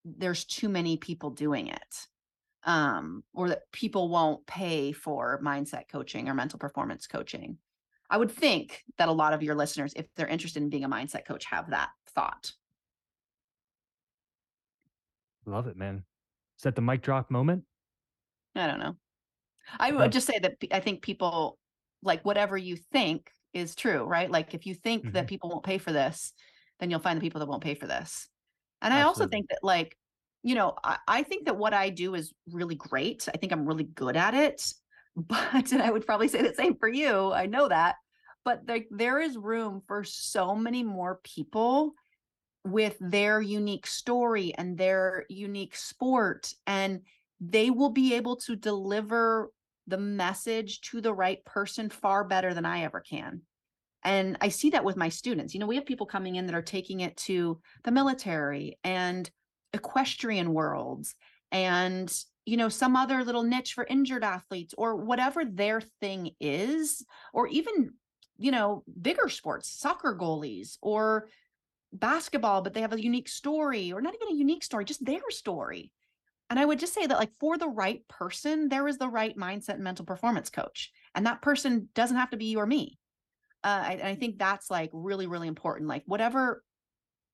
[0.06, 2.08] there's too many people doing it
[2.64, 7.58] um or that people won't pay for mindset coaching or mental performance coaching
[8.10, 10.89] i would think that a lot of your listeners if they're interested in being a
[10.89, 12.51] mindset coach have that thought
[15.45, 16.06] Love it, man.
[16.58, 17.64] Is that the mic drop moment?
[18.56, 18.95] i don't know
[19.80, 21.58] i would just say that i think people
[22.01, 25.28] like whatever you think is true right like if you think that Mhm.
[25.30, 26.34] people won't pay for this
[26.80, 28.30] then you'll find the people that won't pay for this
[28.84, 29.98] and i also think that like
[30.44, 33.28] you know I, I think that what i do is really great.
[33.34, 34.74] I think i'm really good at it
[35.16, 37.32] but and i would probably say the same for you.
[37.32, 37.96] I know that.
[38.46, 41.94] But there, there is room for so many more people
[42.66, 47.02] with their unique story and their unique sport and
[47.40, 49.52] they will be able to deliver
[49.88, 53.42] the message to the right person far better than I ever can.
[54.04, 55.54] And I see that with my students.
[55.54, 59.30] You know, we have people coming in that are taking it to the military and
[59.74, 61.16] equestrian worlds
[61.51, 62.14] and,
[62.45, 67.47] you know, some other little niche for injured athletes or whatever their thing is, or
[67.47, 67.91] even,
[68.38, 71.30] you know, bigger sports, soccer goalies or
[71.93, 75.22] basketball, but they have a unique story or not even a unique story, just their
[75.30, 75.91] story.
[76.49, 79.36] And I would just say that, like, for the right person, there is the right
[79.38, 80.91] mindset and mental performance coach.
[81.16, 82.99] And that person doesn't have to be you or me.
[83.64, 85.88] Uh, I, I think that's like really, really important.
[85.88, 86.64] Like, whatever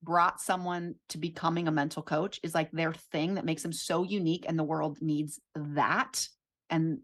[0.01, 4.03] brought someone to becoming a mental coach is like their thing that makes them so
[4.03, 6.27] unique, and the world needs that.
[6.69, 6.99] And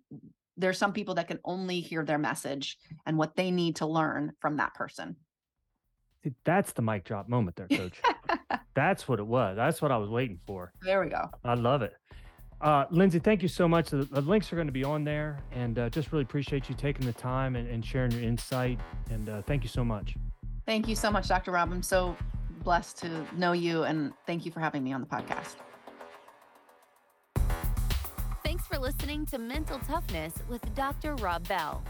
[0.58, 4.32] there's some people that can only hear their message and what they need to learn
[4.40, 5.18] from that person.
[6.44, 8.02] That's the mic drop moment there, coach.
[8.74, 9.56] That's what it was.
[9.58, 10.72] That's what I was waiting for.
[10.82, 11.30] There we go.
[11.44, 11.94] I love it.
[12.66, 13.92] Uh, Lindsey, thank you so much.
[13.92, 16.74] The, the links are going to be on there, and uh, just really appreciate you
[16.74, 18.80] taking the time and, and sharing your insight.
[19.12, 20.16] And uh, thank you so much.
[20.66, 21.52] Thank you so much, Dr.
[21.52, 21.72] Rob.
[21.72, 22.18] I'm so
[22.64, 25.58] blessed to know you, and thank you for having me on the podcast.
[28.44, 31.14] Thanks for listening to Mental Toughness with Dr.
[31.18, 31.84] Rob Bell.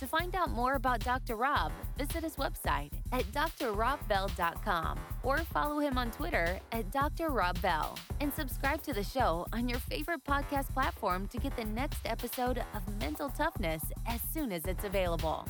[0.00, 1.36] To find out more about Dr.
[1.36, 7.28] Rob, visit his website at drrobbell.com or follow him on Twitter at Dr.
[7.28, 11.66] Rob Bell and subscribe to the show on your favorite podcast platform to get the
[11.66, 15.46] next episode of Mental Toughness as soon as it's available.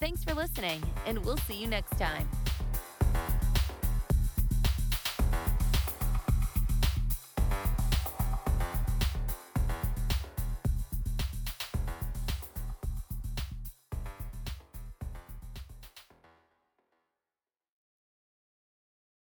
[0.00, 2.26] Thanks for listening, and we'll see you next time.